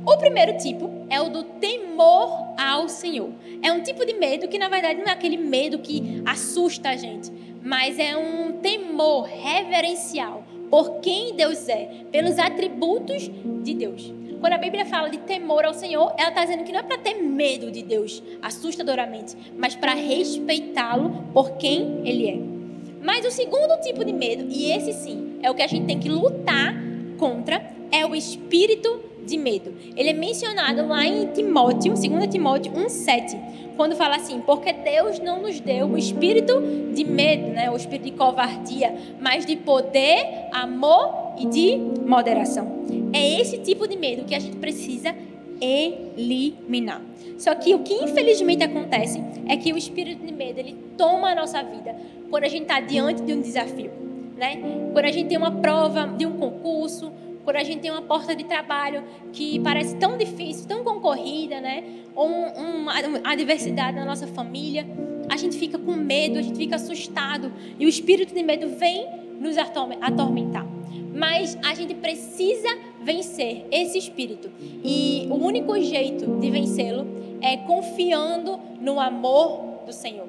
O 0.04 0.16
primeiro 0.16 0.56
tipo 0.58 0.90
é 1.08 1.20
o 1.20 1.28
do 1.28 1.44
temor 1.44 2.48
ao 2.58 2.88
Senhor. 2.88 3.30
É 3.62 3.70
um 3.72 3.80
tipo 3.80 4.04
de 4.04 4.14
medo 4.14 4.48
que, 4.48 4.58
na 4.58 4.68
verdade, 4.68 4.98
não 4.98 5.06
é 5.06 5.12
aquele 5.12 5.36
medo 5.36 5.78
que 5.78 6.20
assusta 6.26 6.88
a 6.88 6.96
gente, 6.96 7.30
mas 7.62 7.96
é 7.98 8.16
um 8.16 8.52
temor 8.60 9.22
reverencial 9.22 10.42
por 10.68 11.00
quem 11.00 11.34
Deus 11.34 11.68
é, 11.68 12.04
pelos 12.10 12.38
atributos 12.38 13.30
de 13.62 13.74
Deus. 13.74 14.12
Quando 14.40 14.52
a 14.52 14.58
Bíblia 14.58 14.86
fala 14.86 15.08
de 15.10 15.18
temor 15.18 15.64
ao 15.64 15.74
Senhor, 15.74 16.14
ela 16.16 16.28
está 16.28 16.44
dizendo 16.44 16.64
que 16.64 16.72
não 16.72 16.80
é 16.80 16.82
para 16.82 16.98
ter 16.98 17.14
medo 17.14 17.70
de 17.70 17.82
Deus 17.82 18.22
assustadoramente, 18.40 19.36
mas 19.56 19.74
para 19.74 19.94
respeitá-lo 19.94 21.24
por 21.32 21.52
quem 21.52 22.02
Ele 22.04 22.28
é. 22.28 22.58
Mas 23.02 23.24
o 23.26 23.30
segundo 23.30 23.80
tipo 23.80 24.04
de 24.04 24.12
medo, 24.12 24.46
e 24.48 24.70
esse 24.70 24.92
sim, 24.92 25.38
é 25.42 25.50
o 25.50 25.54
que 25.54 25.62
a 25.62 25.66
gente 25.66 25.86
tem 25.86 25.98
que 25.98 26.08
lutar 26.08 26.74
contra, 27.18 27.62
é 27.90 28.06
o 28.06 28.14
espírito 28.14 29.00
de 29.24 29.36
medo. 29.36 29.74
Ele 29.96 30.10
é 30.10 30.12
mencionado 30.12 30.86
lá 30.86 31.04
em 31.04 31.26
Timóteo, 31.26 31.94
2 31.94 32.26
Timóteo 32.28 32.72
1,7, 32.72 33.38
quando 33.76 33.94
fala 33.94 34.16
assim: 34.16 34.40
Porque 34.40 34.72
Deus 34.72 35.18
não 35.18 35.42
nos 35.42 35.60
deu 35.60 35.86
o 35.86 35.98
espírito 35.98 36.60
de 36.94 37.04
medo, 37.04 37.48
né, 37.48 37.70
o 37.70 37.76
espírito 37.76 38.04
de 38.04 38.12
covardia, 38.12 38.94
mas 39.20 39.44
de 39.44 39.56
poder, 39.56 40.48
amor 40.52 41.27
e 41.38 41.46
de 41.46 41.76
moderação. 42.06 42.84
É 43.12 43.40
esse 43.40 43.58
tipo 43.58 43.86
de 43.86 43.96
medo 43.96 44.24
que 44.24 44.34
a 44.34 44.38
gente 44.38 44.56
precisa 44.56 45.14
eliminar. 45.60 47.02
Só 47.38 47.54
que 47.54 47.74
o 47.74 47.80
que 47.80 47.94
infelizmente 47.94 48.64
acontece 48.64 49.22
é 49.46 49.56
que 49.56 49.72
o 49.72 49.78
espírito 49.78 50.24
de 50.24 50.32
medo 50.32 50.58
ele 50.58 50.76
toma 50.96 51.30
a 51.30 51.34
nossa 51.34 51.62
vida 51.62 51.94
quando 52.30 52.44
a 52.44 52.48
gente 52.48 52.62
está 52.62 52.80
diante 52.80 53.22
de 53.22 53.32
um 53.32 53.40
desafio, 53.40 53.90
né? 54.36 54.56
Quando 54.92 55.04
a 55.04 55.12
gente 55.12 55.28
tem 55.28 55.38
uma 55.38 55.52
prova 55.52 56.06
de 56.06 56.26
um 56.26 56.32
concurso, 56.32 57.12
quando 57.44 57.56
a 57.56 57.64
gente 57.64 57.80
tem 57.80 57.90
uma 57.90 58.02
porta 58.02 58.34
de 58.34 58.44
trabalho 58.44 59.04
que 59.32 59.58
parece 59.60 59.96
tão 59.96 60.18
difícil, 60.18 60.66
tão 60.66 60.84
concorrida, 60.84 61.60
né? 61.60 61.84
Ou 62.14 62.28
um, 62.28 62.82
uma 62.82 62.92
adversidade 63.24 63.96
na 63.96 64.04
nossa 64.04 64.26
família, 64.26 64.86
a 65.30 65.36
gente 65.36 65.56
fica 65.56 65.78
com 65.78 65.92
medo, 65.92 66.38
a 66.38 66.42
gente 66.42 66.56
fica 66.56 66.76
assustado 66.76 67.52
e 67.78 67.86
o 67.86 67.88
espírito 67.88 68.34
de 68.34 68.42
medo 68.42 68.68
vem 68.68 69.06
nos 69.40 69.56
atormentar. 69.56 70.77
Mas 71.18 71.58
a 71.64 71.74
gente 71.74 71.94
precisa 71.94 72.68
vencer 73.02 73.66
esse 73.72 73.98
espírito. 73.98 74.48
E 74.84 75.26
o 75.30 75.34
único 75.34 75.78
jeito 75.80 76.38
de 76.38 76.50
vencê-lo 76.50 77.06
é 77.40 77.56
confiando 77.56 78.58
no 78.80 79.00
amor 79.00 79.82
do 79.84 79.92
Senhor. 79.92 80.26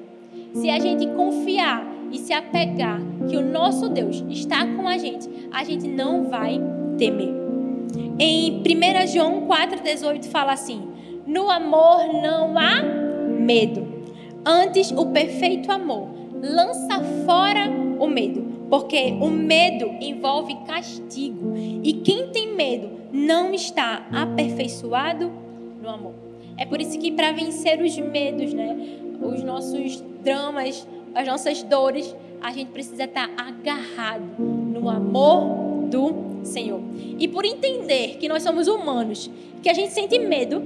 Se 0.54 0.68
a 0.68 0.78
gente 0.80 1.06
confiar 1.08 1.86
e 2.10 2.18
se 2.18 2.32
apegar 2.32 3.00
que 3.28 3.36
o 3.36 3.44
nosso 3.44 3.88
Deus 3.88 4.24
está 4.28 4.66
com 4.66 4.88
a 4.88 4.98
gente, 4.98 5.28
a 5.52 5.62
gente 5.62 5.86
não 5.86 6.24
vai 6.24 6.60
temer. 6.98 7.40
Em 8.18 8.60
1 8.60 9.06
João 9.06 9.46
4,18 9.46 10.24
fala 10.24 10.52
assim: 10.52 10.82
No 11.26 11.50
amor 11.50 12.12
não 12.20 12.58
há 12.58 12.82
medo. 12.82 13.86
Antes, 14.44 14.90
o 14.90 15.06
perfeito 15.06 15.70
amor 15.70 16.08
lança 16.42 17.00
fora 17.26 17.68
o 17.98 18.06
medo, 18.06 18.49
porque 18.70 19.16
o 19.20 19.28
medo 19.28 19.90
envolve 20.00 20.54
castigo. 20.64 21.52
E 21.82 21.92
quem 22.04 22.28
tem 22.28 22.54
medo 22.54 22.88
não 23.12 23.52
está 23.52 24.06
aperfeiçoado 24.12 25.30
no 25.82 25.88
amor. 25.88 26.14
É 26.56 26.64
por 26.64 26.80
isso 26.80 26.96
que 26.98 27.10
para 27.10 27.32
vencer 27.32 27.82
os 27.82 27.98
medos, 27.98 28.54
né, 28.54 28.76
os 29.20 29.42
nossos 29.42 30.00
dramas, 30.22 30.86
as 31.14 31.26
nossas 31.26 31.62
dores, 31.64 32.14
a 32.40 32.52
gente 32.52 32.70
precisa 32.70 33.04
estar 33.04 33.28
agarrado 33.36 34.40
no 34.40 34.88
amor 34.88 35.88
do 35.88 36.44
Senhor. 36.44 36.80
E 37.18 37.26
por 37.26 37.44
entender 37.44 38.18
que 38.18 38.28
nós 38.28 38.42
somos 38.42 38.68
humanos, 38.68 39.28
que 39.62 39.68
a 39.68 39.74
gente 39.74 39.92
sente 39.92 40.18
medo, 40.18 40.60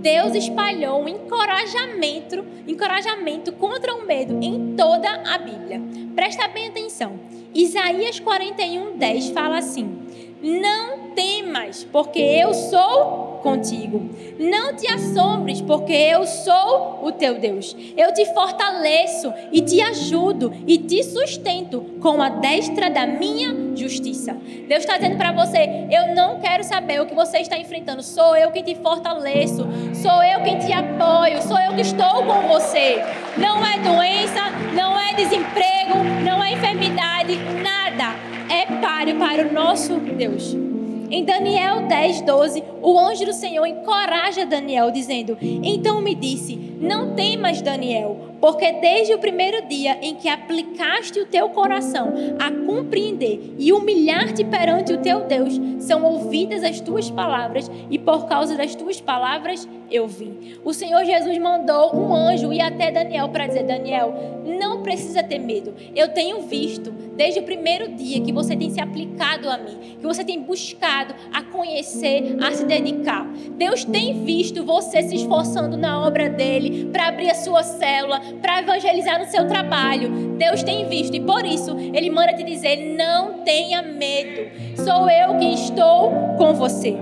Deus 0.00 0.34
espalhou 0.34 1.02
um 1.02 1.08
encorajamento, 1.08 2.42
encorajamento 2.66 3.52
contra 3.52 3.94
o 3.94 4.06
medo 4.06 4.38
em 4.42 4.74
toda 4.74 5.10
a 5.10 5.36
Bíblia. 5.36 5.80
Presta 6.14 6.48
bem 6.48 6.68
atenção. 6.68 7.18
Isaías 7.54 8.20
41, 8.20 8.96
10 8.96 9.30
fala 9.30 9.58
assim: 9.58 9.98
Não 10.42 11.10
temas, 11.14 11.84
porque 11.84 12.20
eu 12.20 12.54
sou 12.54 13.29
contigo. 13.40 14.10
Não 14.38 14.74
te 14.74 14.90
assombres, 14.92 15.60
porque 15.60 15.92
eu 15.92 16.26
sou 16.26 17.00
o 17.02 17.12
teu 17.12 17.38
Deus. 17.38 17.76
Eu 17.96 18.12
te 18.12 18.24
fortaleço 18.32 19.32
e 19.52 19.60
te 19.60 19.80
ajudo 19.80 20.52
e 20.66 20.78
te 20.78 21.02
sustento 21.02 21.80
com 22.00 22.22
a 22.22 22.28
destra 22.28 22.88
da 22.88 23.06
minha 23.06 23.76
justiça. 23.76 24.36
Deus 24.68 24.80
está 24.80 24.96
dizendo 24.96 25.16
para 25.16 25.32
você: 25.32 25.86
eu 25.90 26.14
não 26.14 26.40
quero 26.40 26.64
saber 26.64 27.00
o 27.00 27.06
que 27.06 27.14
você 27.14 27.38
está 27.38 27.58
enfrentando. 27.58 28.02
Sou 28.02 28.36
eu 28.36 28.50
quem 28.50 28.62
te 28.62 28.74
fortaleço. 28.76 29.66
Sou 29.94 30.22
eu 30.22 30.42
quem 30.42 30.58
te 30.58 30.72
apoio. 30.72 31.42
Sou 31.42 31.58
eu 31.58 31.74
que 31.74 31.82
estou 31.82 32.24
com 32.24 32.48
você. 32.48 33.02
Não 33.36 33.64
é 33.64 33.78
doença, 33.78 34.50
não 34.74 34.98
é 34.98 35.14
desemprego, 35.14 35.98
não 36.24 36.42
é 36.42 36.52
enfermidade, 36.52 37.36
nada. 37.62 38.14
É 38.48 38.66
páreo 38.80 39.16
para 39.16 39.46
o 39.46 39.52
nosso 39.52 39.94
Deus. 39.94 40.69
Em 41.10 41.24
Daniel 41.24 41.88
10, 41.88 42.20
12, 42.20 42.62
o 42.80 42.96
anjo 42.96 43.24
do 43.24 43.32
Senhor 43.32 43.66
encoraja 43.66 44.46
Daniel, 44.46 44.92
dizendo: 44.92 45.36
Então 45.40 46.00
me 46.00 46.14
disse: 46.14 46.54
Não 46.80 47.14
temas, 47.16 47.60
Daniel, 47.60 48.36
porque 48.40 48.70
desde 48.74 49.12
o 49.12 49.18
primeiro 49.18 49.66
dia 49.66 49.98
em 50.00 50.14
que 50.14 50.28
aplicaste 50.28 51.18
o 51.18 51.26
teu 51.26 51.48
coração 51.48 52.14
a 52.38 52.48
compreender 52.64 53.54
e 53.58 53.72
humilhar-te 53.72 54.44
perante 54.44 54.92
o 54.92 54.98
teu 54.98 55.26
Deus, 55.26 55.60
são 55.80 56.04
ouvidas 56.04 56.62
as 56.62 56.80
tuas 56.80 57.10
palavras, 57.10 57.68
e 57.90 57.98
por 57.98 58.26
causa 58.26 58.56
das 58.56 58.76
tuas 58.76 59.00
palavras 59.00 59.68
eu 59.90 60.06
vim. 60.06 60.54
O 60.64 60.72
Senhor 60.72 61.04
Jesus 61.04 61.36
mandou 61.38 61.94
um 61.94 62.14
anjo 62.14 62.52
ir 62.52 62.60
até 62.60 62.90
Daniel 62.90 63.28
para 63.28 63.46
dizer: 63.46 63.64
Daniel, 63.64 64.42
não 64.44 64.82
precisa 64.82 65.22
ter 65.22 65.38
medo. 65.38 65.74
Eu 65.94 66.08
tenho 66.08 66.42
visto 66.42 66.90
desde 67.16 67.40
o 67.40 67.42
primeiro 67.42 67.92
dia 67.92 68.20
que 68.20 68.32
você 68.32 68.56
tem 68.56 68.70
se 68.70 68.80
aplicado 68.80 69.50
a 69.50 69.58
mim, 69.58 69.96
que 70.00 70.06
você 70.06 70.24
tem 70.24 70.40
buscado 70.40 71.14
a 71.32 71.42
conhecer, 71.42 72.36
a 72.40 72.52
se 72.52 72.64
dedicar. 72.64 73.26
Deus 73.58 73.84
tem 73.84 74.24
visto 74.24 74.64
você 74.64 75.02
se 75.02 75.16
esforçando 75.16 75.76
na 75.76 76.06
obra 76.06 76.28
dele 76.28 76.88
para 76.92 77.08
abrir 77.08 77.30
a 77.30 77.34
sua 77.34 77.62
célula 77.62 78.20
para 78.40 78.60
evangelizar 78.60 79.18
no 79.18 79.30
seu 79.30 79.46
trabalho. 79.46 80.36
Deus 80.38 80.62
tem 80.62 80.88
visto 80.88 81.14
e 81.14 81.20
por 81.20 81.44
isso 81.44 81.76
ele 81.78 82.10
manda 82.10 82.32
te 82.32 82.42
dizer: 82.42 82.76
não 82.96 83.42
tenha 83.44 83.82
medo. 83.82 84.50
Sou 84.76 85.10
eu 85.10 85.36
quem 85.38 85.54
estou 85.54 86.10
com 86.38 86.54
você. 86.54 86.96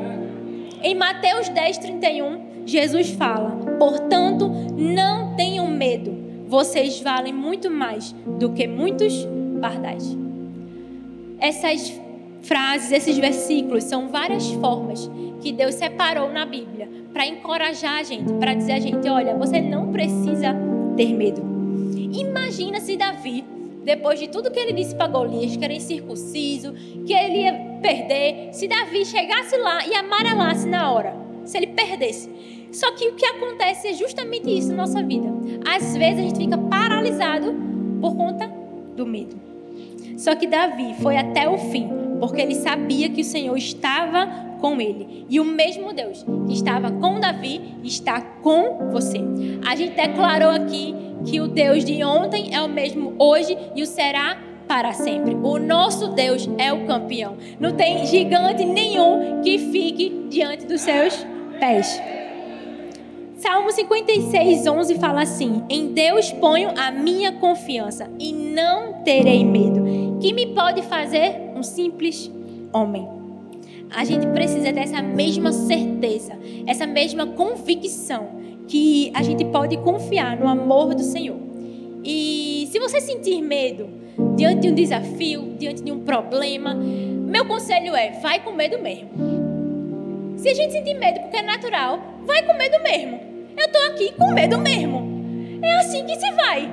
Em 0.83 0.95
Mateus 0.95 1.49
10, 1.49 1.79
31, 1.79 2.48
Jesus 2.69 3.11
fala: 3.13 3.51
Portanto, 3.79 4.47
não 4.77 5.35
tenham 5.35 5.67
medo. 5.67 6.15
Vocês 6.47 7.01
valem 7.01 7.33
muito 7.33 7.71
mais 7.71 8.13
do 8.39 8.53
que 8.53 8.69
muitos 8.69 9.27
pardais. 9.59 10.17
Essas 11.39 11.99
frases, 12.43 12.93
esses 12.93 13.17
versículos 13.17 13.85
são 13.85 14.09
várias 14.09 14.51
formas 14.53 15.11
que 15.41 15.51
Deus 15.51 15.77
separou 15.77 16.31
na 16.31 16.45
Bíblia 16.45 16.91
para 17.11 17.27
encorajar 17.27 18.01
a 18.01 18.03
gente, 18.03 18.33
para 18.35 18.53
dizer 18.53 18.73
a 18.73 18.81
gente: 18.81 19.09
olha, 19.09 19.35
você 19.35 19.63
não 19.63 19.91
precisa 19.91 20.55
ter 20.95 21.15
medo. 21.15 21.41
Imagina 22.13 22.81
se 22.81 22.99
Davi, 22.99 23.45
depois 23.83 24.19
de 24.19 24.29
tudo 24.29 24.51
que 24.51 24.59
ele 24.59 24.75
disse 24.75 24.95
para 24.95 25.07
Golias, 25.07 25.57
que 25.57 25.65
era 25.65 25.73
incircunciso, 25.73 26.75
que 27.07 27.15
ele 27.15 27.45
ia 27.45 27.55
perder, 27.81 28.51
se 28.53 28.69
Davi 28.69 29.07
chegasse 29.07 29.57
lá 29.57 29.87
e 29.87 29.95
amarelasse 29.95 30.69
na 30.69 30.93
hora, 30.93 31.17
se 31.47 31.57
ele 31.57 31.69
perdesse. 31.69 32.58
Só 32.73 32.93
que 32.93 33.09
o 33.09 33.15
que 33.15 33.25
acontece 33.25 33.89
é 33.89 33.93
justamente 33.95 34.57
isso 34.57 34.69
na 34.71 34.77
nossa 34.77 35.03
vida. 35.03 35.29
Às 35.67 35.97
vezes 35.97 36.19
a 36.19 36.23
gente 36.23 36.39
fica 36.39 36.59
paralisado 36.59 37.55
por 38.01 38.17
conta 38.17 38.51
do 38.97 39.07
medo. 39.07 39.37
Só 40.17 40.35
que 40.35 40.47
Davi 40.47 40.95
foi 41.01 41.17
até 41.17 41.49
o 41.49 41.57
fim, 41.57 41.89
porque 42.19 42.41
ele 42.41 42.55
sabia 42.55 43.09
que 43.09 43.21
o 43.21 43.25
Senhor 43.25 43.57
estava 43.57 44.27
com 44.61 44.81
ele. 44.81 45.25
E 45.29 45.39
o 45.39 45.45
mesmo 45.45 45.93
Deus 45.93 46.25
que 46.47 46.53
estava 46.53 46.91
com 46.91 47.21
Davi 47.21 47.61
está 47.85 48.21
com 48.21 48.91
você. 48.91 49.21
A 49.65 49.77
gente 49.77 49.95
declarou 49.95 50.51
aqui 50.51 50.95
que 51.25 51.41
o 51.41 51.47
Deus 51.47 51.85
de 51.85 52.03
ontem 52.03 52.55
é 52.55 52.61
o 52.61 52.69
mesmo 52.69 53.15
hoje 53.19 53.57
e 53.75 53.83
o 53.83 53.87
será 53.87 54.39
para 54.67 54.93
sempre. 54.93 55.35
O 55.35 55.59
nosso 55.59 56.09
Deus 56.09 56.49
é 56.59 56.73
o 56.73 56.87
campeão. 56.87 57.37
Não 57.59 57.73
tem 57.73 58.05
gigante 58.07 58.65
nenhum 58.65 59.41
que 59.43 59.59
fique 59.59 60.27
diante 60.29 60.67
dos 60.67 60.81
seus 60.83 61.25
pés. 61.59 62.01
Salmo 63.39 63.71
56, 63.71 64.67
11 64.67 64.95
fala 64.97 65.23
assim: 65.23 65.63
Em 65.71 65.93
Deus 65.93 66.33
ponho 66.33 66.71
a 66.77 66.91
minha 66.91 67.31
confiança 67.31 68.11
e 68.19 68.33
não 68.33 69.05
terei 69.05 69.45
medo. 69.45 70.19
Que 70.21 70.33
me 70.33 70.47
pode 70.47 70.83
fazer 70.83 71.53
um 71.55 71.63
simples 71.63 72.29
homem? 72.73 73.09
A 73.95 74.05
gente 74.05 74.27
precisa 74.27 74.73
dessa 74.73 75.01
mesma 75.01 75.53
certeza, 75.53 76.37
essa 76.67 76.85
mesma 76.85 77.29
convicção 77.29 78.29
que 78.67 79.13
a 79.15 79.23
gente 79.23 79.45
pode 79.45 79.77
confiar 79.79 80.37
no 80.37 80.49
amor 80.49 80.93
do 80.93 81.03
Senhor. 81.05 81.39
E 82.05 82.69
se 82.73 82.81
você 82.81 83.01
sentir 83.01 83.41
medo 83.41 83.89
diante 84.35 84.63
de 84.63 84.69
um 84.71 84.75
desafio, 84.75 85.55
diante 85.57 85.81
de 85.81 85.93
um 85.93 86.01
problema, 86.01 86.75
meu 86.75 87.47
conselho 87.47 87.95
é: 87.95 88.19
vai 88.21 88.43
com 88.43 88.51
medo 88.51 88.83
mesmo. 88.83 89.11
Se 90.37 90.49
a 90.49 90.55
gente 90.55 90.73
sentir 90.73 90.95
medo 90.95 91.21
porque 91.21 91.37
é 91.37 91.43
natural, 91.43 92.18
vai 92.29 92.43
com 92.43 92.53
medo 92.53 92.81
mesmo. 92.83 93.21
Eu 93.57 93.65
estou 93.65 93.83
aqui 93.87 94.13
com 94.13 94.33
medo 94.33 94.59
mesmo. 94.59 95.59
É 95.63 95.81
assim 95.81 96.05
que 96.05 96.15
se 96.15 96.31
vai. 96.33 96.71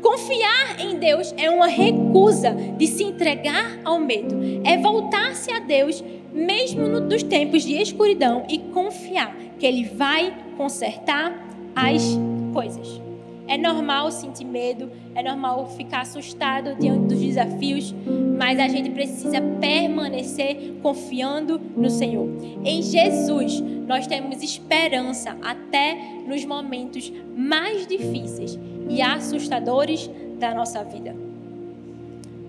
Confiar 0.00 0.80
em 0.80 0.96
Deus 0.96 1.34
é 1.36 1.50
uma 1.50 1.66
recusa 1.66 2.54
de 2.78 2.86
se 2.86 3.02
entregar 3.02 3.80
ao 3.84 3.98
medo. 3.98 4.36
É 4.64 4.78
voltar-se 4.78 5.50
a 5.50 5.58
Deus, 5.58 6.02
mesmo 6.32 6.86
nos 6.86 7.24
tempos 7.24 7.64
de 7.64 7.74
escuridão, 7.74 8.46
e 8.48 8.58
confiar 8.58 9.34
que 9.58 9.66
Ele 9.66 9.84
vai 9.84 10.32
consertar 10.56 11.32
as 11.74 12.02
coisas. 12.54 13.02
É 13.48 13.58
normal 13.58 14.10
sentir 14.12 14.44
medo, 14.44 14.90
é 15.14 15.22
normal 15.22 15.68
ficar 15.76 16.02
assustado 16.02 16.76
diante 16.76 17.06
dos 17.06 17.20
desafios, 17.20 17.94
mas 18.36 18.58
a 18.58 18.68
gente 18.68 18.90
precisa 18.90 19.40
permanecer 19.60 20.74
confiando 20.82 21.60
no 21.76 21.90
Senhor. 21.90 22.28
Em 22.64 22.82
Jesus, 22.82 23.60
nós 23.86 24.06
temos 24.06 24.42
esperança 24.42 25.36
até 25.42 25.96
nos 26.26 26.44
momentos 26.44 27.12
mais 27.36 27.86
difíceis 27.86 28.58
e 28.88 29.00
assustadores 29.00 30.10
da 30.38 30.54
nossa 30.54 30.84
vida. 30.84 31.14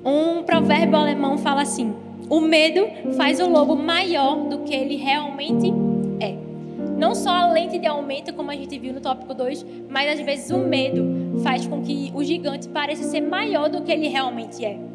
Um 0.04 0.44
provérbio 0.44 0.98
alemão 0.98 1.38
fala 1.38 1.62
assim: 1.62 1.94
o 2.30 2.40
medo 2.40 2.88
faz 3.16 3.40
o 3.40 3.50
lobo 3.50 3.76
maior 3.76 4.48
do 4.50 4.60
que 4.60 4.74
ele 4.74 4.96
realmente 4.96 5.74
é. 6.20 6.36
Não 6.98 7.14
só 7.14 7.30
a 7.30 7.52
lente 7.52 7.78
de 7.78 7.86
aumento, 7.86 8.34
como 8.34 8.50
a 8.50 8.56
gente 8.56 8.78
viu 8.78 8.94
no 8.94 9.02
tópico 9.02 9.34
2, 9.34 9.66
mas 9.90 10.20
às 10.20 10.26
vezes 10.26 10.50
o 10.50 10.58
medo 10.58 11.40
faz 11.44 11.68
com 11.68 11.82
que 11.82 12.12
o 12.14 12.24
gigante 12.24 12.68
pareça 12.68 13.04
ser 13.04 13.22
maior 13.22 13.70
do 13.70 13.82
que 13.84 13.92
ele 13.92 14.08
realmente 14.08 14.66
é. 14.66 14.87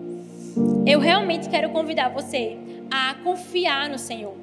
Eu 0.86 1.00
realmente 1.00 1.48
quero 1.48 1.70
convidar 1.70 2.08
você 2.08 2.56
a 2.90 3.14
confiar 3.22 3.88
no 3.88 3.98
Senhor. 3.98 4.34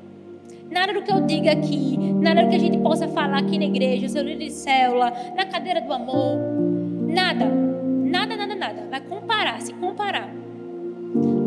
Nada 0.69 0.93
do 0.93 1.01
que 1.01 1.11
eu 1.11 1.21
diga 1.21 1.51
aqui, 1.51 1.97
nada 1.97 2.43
do 2.43 2.49
que 2.49 2.55
a 2.55 2.59
gente 2.59 2.77
possa 2.77 3.07
falar 3.07 3.39
aqui 3.39 3.57
na 3.57 3.65
igreja, 3.65 4.07
seu 4.07 4.21
líder 4.21 4.45
de 4.45 4.51
célula, 4.51 5.11
na 5.35 5.45
cadeira 5.45 5.81
do 5.81 5.91
amor, 5.91 6.37
nada, 7.07 7.45
nada, 7.45 8.35
nada, 8.37 8.55
nada. 8.55 8.87
Vai 8.89 9.01
comparar, 9.01 9.61
se 9.61 9.73
comparar 9.73 10.29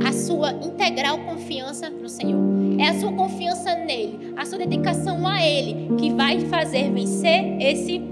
a 0.04 0.12
sua 0.12 0.52
integral 0.52 1.18
confiança 1.18 1.88
no 1.88 2.08
Senhor. 2.08 2.40
É 2.78 2.88
a 2.88 2.94
sua 2.94 3.12
confiança 3.12 3.74
nele, 3.76 4.34
a 4.36 4.44
sua 4.44 4.58
dedicação 4.58 5.26
a 5.26 5.44
ele 5.46 5.94
que 5.96 6.12
vai 6.12 6.40
fazer 6.40 6.90
vencer 6.90 7.56
esse 7.60 8.02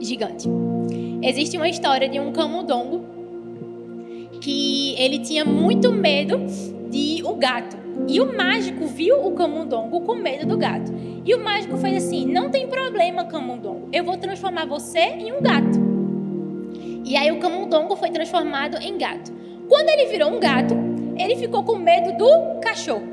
gigante. 0.00 0.48
Existe 1.22 1.56
uma 1.56 1.68
história 1.68 2.08
de 2.08 2.20
um 2.20 2.32
camundongo 2.32 3.17
que 4.40 4.94
ele 4.96 5.18
tinha 5.18 5.44
muito 5.44 5.92
medo 5.92 6.38
de 6.90 7.22
um 7.24 7.38
gato. 7.38 7.76
E 8.06 8.20
o 8.20 8.36
mágico 8.36 8.86
viu 8.86 9.26
o 9.26 9.32
camundongo 9.32 10.00
com 10.02 10.14
medo 10.14 10.46
do 10.46 10.56
gato. 10.56 10.92
E 11.24 11.34
o 11.34 11.42
mágico 11.42 11.76
fez 11.76 12.04
assim: 12.04 12.26
Não 12.26 12.50
tem 12.50 12.68
problema, 12.68 13.24
camundongo. 13.24 13.88
Eu 13.92 14.04
vou 14.04 14.16
transformar 14.16 14.66
você 14.66 15.00
em 15.00 15.32
um 15.32 15.42
gato. 15.42 15.78
E 17.04 17.16
aí 17.16 17.30
o 17.32 17.38
camundongo 17.38 17.96
foi 17.96 18.10
transformado 18.10 18.76
em 18.78 18.96
gato. 18.96 19.32
Quando 19.68 19.88
ele 19.90 20.06
virou 20.06 20.34
um 20.34 20.40
gato, 20.40 20.74
ele 21.16 21.36
ficou 21.36 21.64
com 21.64 21.76
medo 21.76 22.16
do 22.16 22.60
cachorro. 22.60 23.06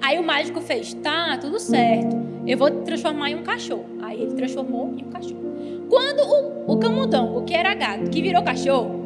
Aí 0.00 0.18
o 0.18 0.22
mágico 0.22 0.60
fez: 0.60 0.94
Tá, 0.94 1.36
tudo 1.38 1.60
certo. 1.60 2.16
Eu 2.46 2.58
vou 2.58 2.70
te 2.70 2.82
transformar 2.82 3.30
em 3.30 3.36
um 3.36 3.42
cachorro. 3.42 3.86
Aí 4.02 4.20
ele 4.20 4.34
transformou 4.34 4.92
em 4.96 5.04
um 5.04 5.10
cachorro. 5.10 5.44
Quando 5.88 6.20
o, 6.20 6.72
o 6.72 6.78
camundongo, 6.78 7.44
que 7.44 7.54
era 7.54 7.74
gato, 7.74 8.10
que 8.10 8.20
virou 8.20 8.42
cachorro, 8.42 9.03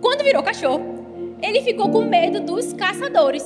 quando 0.00 0.24
virou 0.24 0.42
cachorro, 0.42 1.36
ele 1.42 1.60
ficou 1.62 1.90
com 1.90 2.02
medo 2.02 2.40
dos 2.40 2.72
caçadores. 2.72 3.44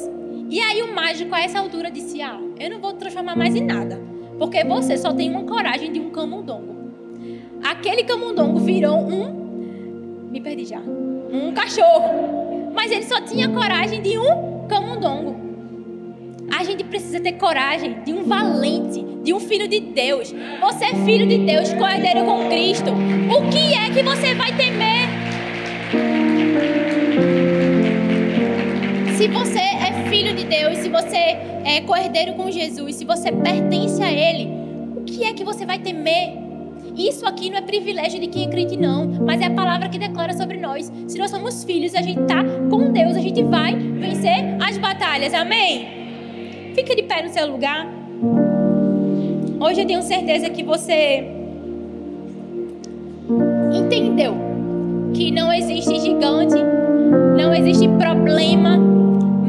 E 0.48 0.60
aí 0.60 0.82
o 0.82 0.94
mágico, 0.94 1.34
a 1.34 1.40
essa 1.40 1.58
altura, 1.58 1.90
disse: 1.90 2.20
Ah, 2.22 2.40
eu 2.58 2.70
não 2.70 2.80
vou 2.80 2.92
te 2.92 2.98
transformar 2.98 3.36
mais 3.36 3.54
em 3.54 3.64
nada. 3.64 4.00
Porque 4.38 4.64
você 4.64 4.96
só 4.96 5.12
tem 5.12 5.30
uma 5.30 5.44
coragem 5.44 5.92
de 5.92 6.00
um 6.00 6.10
camundongo. 6.10 6.90
Aquele 7.62 8.04
camundongo 8.04 8.58
virou 8.58 8.96
um. 8.96 10.28
Me 10.30 10.40
perdi 10.40 10.64
já. 10.64 10.80
Um 10.80 11.52
cachorro 11.52 12.40
mas 12.74 12.90
ele 12.90 13.04
só 13.04 13.20
tinha 13.20 13.48
coragem 13.48 14.00
de 14.00 14.16
um 14.18 14.66
camundongo. 14.68 15.38
A 16.56 16.64
gente 16.64 16.84
precisa 16.84 17.20
ter 17.20 17.32
coragem 17.32 18.02
de 18.04 18.12
um 18.12 18.24
valente, 18.24 19.04
de 19.22 19.32
um 19.32 19.40
filho 19.40 19.68
de 19.68 19.80
Deus. 19.80 20.34
Você 20.60 20.84
é 20.84 20.94
filho 21.04 21.26
de 21.26 21.38
Deus, 21.38 21.72
cordeiro 21.74 22.24
com 22.24 22.48
Cristo. 22.48 22.90
O 22.90 23.50
que 23.50 23.74
é 23.74 23.90
que 23.90 24.02
você 24.02 24.34
vai 24.34 24.56
temer? 24.56 25.19
Se 29.20 29.28
você 29.28 29.58
é 29.58 30.08
filho 30.08 30.34
de 30.34 30.44
Deus, 30.44 30.78
se 30.78 30.88
você 30.88 31.36
é 31.62 31.82
cordeiro 31.82 32.32
com 32.32 32.50
Jesus, 32.50 32.94
se 32.94 33.04
você 33.04 33.30
pertence 33.30 34.02
a 34.02 34.10
Ele, 34.10 34.48
o 34.96 35.02
que 35.04 35.24
é 35.24 35.34
que 35.34 35.44
você 35.44 35.66
vai 35.66 35.78
temer? 35.78 36.38
Isso 36.96 37.26
aqui 37.26 37.50
não 37.50 37.58
é 37.58 37.60
privilégio 37.60 38.18
de 38.18 38.28
quem 38.28 38.46
é 38.46 38.48
crente, 38.48 38.78
não, 38.78 39.06
mas 39.26 39.42
é 39.42 39.44
a 39.44 39.50
palavra 39.50 39.90
que 39.90 39.98
declara 39.98 40.32
sobre 40.32 40.56
nós. 40.56 40.90
Se 41.06 41.18
nós 41.18 41.30
somos 41.30 41.64
filhos, 41.64 41.94
a 41.94 42.00
gente 42.00 42.18
está 42.18 42.42
com 42.70 42.90
Deus, 42.92 43.14
a 43.14 43.20
gente 43.20 43.42
vai 43.42 43.76
vencer 43.76 44.56
as 44.58 44.78
batalhas. 44.78 45.34
Amém? 45.34 46.72
Fique 46.74 46.96
de 46.96 47.02
pé 47.02 47.22
no 47.22 47.28
seu 47.28 47.46
lugar. 47.46 47.86
Hoje 49.60 49.82
eu 49.82 49.86
tenho 49.86 50.00
certeza 50.00 50.48
que 50.48 50.62
você 50.62 51.26
entendeu 53.70 54.34
que 55.12 55.30
não 55.30 55.52
existe 55.52 56.00
gigante, 56.00 56.56
não 57.36 57.52
existe 57.52 57.86
problema 57.98 58.98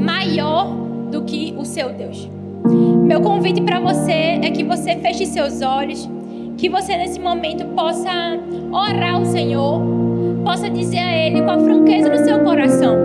maior 0.01 0.67
do 1.11 1.21
que 1.23 1.53
o 1.57 1.63
seu 1.63 1.93
Deus. 1.93 2.29
Meu 3.05 3.21
convite 3.21 3.61
para 3.61 3.79
você 3.79 4.39
é 4.41 4.49
que 4.51 4.63
você 4.63 4.95
feche 4.95 5.25
seus 5.25 5.61
olhos. 5.61 6.09
Que 6.57 6.69
você 6.69 6.95
nesse 6.95 7.19
momento 7.19 7.65
possa 7.75 8.09
orar 8.71 9.15
ao 9.15 9.25
Senhor, 9.25 9.81
possa 10.43 10.69
dizer 10.69 10.99
a 10.99 11.27
Ele 11.27 11.41
com 11.41 11.51
a 11.51 11.59
franqueza 11.59 12.09
no 12.09 12.17
seu 12.23 12.39
coração: 12.39 12.95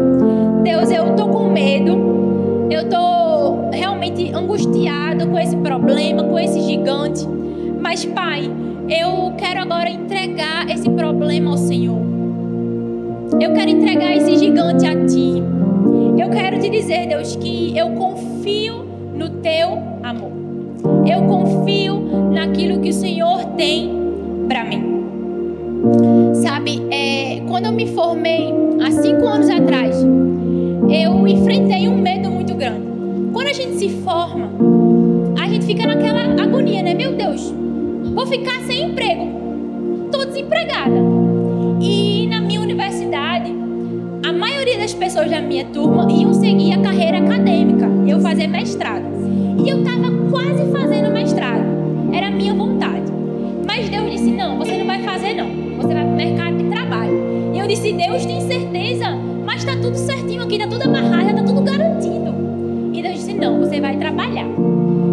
Deus, 0.63 0.91
eu 0.91 1.11
estou 1.11 1.29
com 1.29 1.49
medo, 1.49 2.69
eu 2.71 2.83
estou 2.83 3.71
realmente 3.73 4.33
angustiado 4.35 5.27
com 5.29 5.39
esse 5.39 5.57
problema, 5.57 6.25
com 6.25 6.39
esse 6.39 6.61
gigante. 6.61 7.27
Mas, 7.81 8.05
Pai, 8.05 8.51
eu 8.89 9.33
quero 9.39 9.61
agora 9.61 9.89
entregar 9.89 10.69
esse 10.69 10.89
problema 10.91 11.53
ao 11.53 11.57
Senhor. 11.57 11.99
Eu 13.41 13.53
quero 13.55 13.71
entregar 13.71 14.17
esse 14.17 14.37
gigante 14.37 14.87
a 14.87 15.07
Ti. 15.07 15.56
Eu 16.19 16.31
quero 16.31 16.59
te 16.59 16.71
dizer, 16.71 17.07
Deus, 17.07 17.37
que 17.37 17.77
eu 17.77 17.91
confio 17.91 18.85
no 19.15 19.29
Teu 19.41 19.79
amor. 20.03 20.33
Eu 21.07 21.23
confio 21.23 21.99
naquilo 22.33 22.81
que 22.81 22.91
o 22.91 22.93
Senhor 22.93 23.45
tem 23.57 23.91
para 24.49 24.65
mim. 24.65 24.83
Sabe, 26.35 26.83
é, 26.91 27.43
quando 27.49 27.67
eu 27.67 27.73
me 27.73 27.87
formei 27.89 28.53
há 28.85 28.91
cinco 28.91 29.27
anos 29.27 29.49
atrás, 29.51 29.97
eu 30.89 31.27
enfrentei 31.27 31.89
um 31.89 31.99
medo 31.99 32.31
muito 32.31 32.55
grande. 32.55 32.87
Quando 33.33 33.49
a 33.49 33.53
gente 33.53 33.79
se 33.79 33.89
forma, 34.03 34.51
a 35.39 35.49
gente 35.49 35.67
fica 35.67 35.87
naquela 35.87 36.43
agonia, 36.43 36.83
né? 36.83 36.95
Meu 36.95 37.13
Deus, 37.13 37.53
vou 38.15 38.27
ficar 38.27 38.59
sem 38.67 38.91
emprego, 38.91 39.29
estou 40.07 40.25
desempregada. 40.27 40.97
E 41.81 42.16
muitas 44.87 44.95
pessoas 44.95 45.29
da 45.29 45.41
minha 45.41 45.65
turma 45.65 46.07
iam 46.13 46.33
seguir 46.33 46.75
a 46.75 46.79
carreira 46.79 47.19
acadêmica, 47.19 47.91
iam 48.07 48.21
fazer 48.21 48.47
mestrado. 48.47 49.03
E 49.65 49.69
eu 49.69 49.83
estava 49.83 50.13
quase 50.31 50.71
fazendo 50.71 51.13
mestrado. 51.13 51.65
Era 52.13 52.29
a 52.29 52.31
minha 52.31 52.55
vontade. 52.55 53.11
Mas 53.67 53.89
Deus 53.89 54.09
disse: 54.13 54.31
Não, 54.31 54.57
você 54.57 54.79
não 54.79 54.87
vai 54.87 55.03
fazer, 55.03 55.35
não. 55.35 55.49
Você 55.79 55.93
vai 55.93 56.05
para 56.05 56.13
o 56.13 56.17
mercado 56.17 56.57
de 56.59 56.71
trabalho. 56.71 57.53
E 57.53 57.59
eu 57.59 57.67
disse: 57.67 57.93
Deus 57.93 58.25
tem 58.25 58.41
certeza, 58.43 59.11
mas 59.45 59.65
está 59.65 59.75
tudo 59.75 59.97
certinho 59.97 60.45
aqui, 60.45 60.55
está 60.55 60.69
tudo 60.69 60.83
amarrado, 60.83 61.31
está 61.31 61.43
tudo 61.43 61.63
garantido. 61.63 62.33
E 62.93 63.03
Deus 63.03 63.15
disse: 63.15 63.35
Não, 63.35 63.59
você 63.59 63.81
vai 63.81 63.97
trabalhar. 63.97 64.47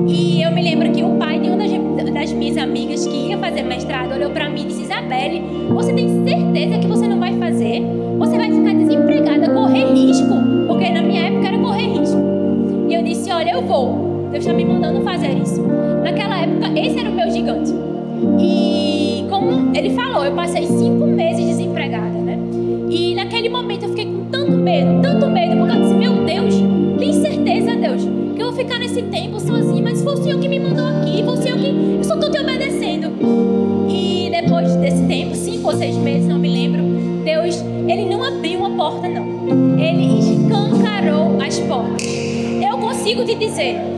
E 0.08 0.44
eu 0.44 0.52
me 0.52 0.62
lembro 0.62 0.92
que 0.92 1.02
o 1.02 1.18
pai 1.18 1.40
de 1.40 1.50
uma 1.50 1.58
das, 1.58 2.14
das 2.14 2.32
minhas 2.32 2.58
amigas 2.58 3.08
que 3.08 3.30
ia 3.30 3.40
fazer 3.40 3.64
mestrado 3.64 4.12
olhou 4.12 4.30
para 4.30 4.48
mim 4.50 4.66
e 4.66 4.66
disse: 4.66 4.84
Isabelle, 4.84 5.42
você 5.74 5.92
tem 5.94 6.24
certeza 6.24 6.78
que 6.78 6.86
você 6.86 7.08
não 7.08 7.20
vai 7.20 7.23
say? 43.64 43.93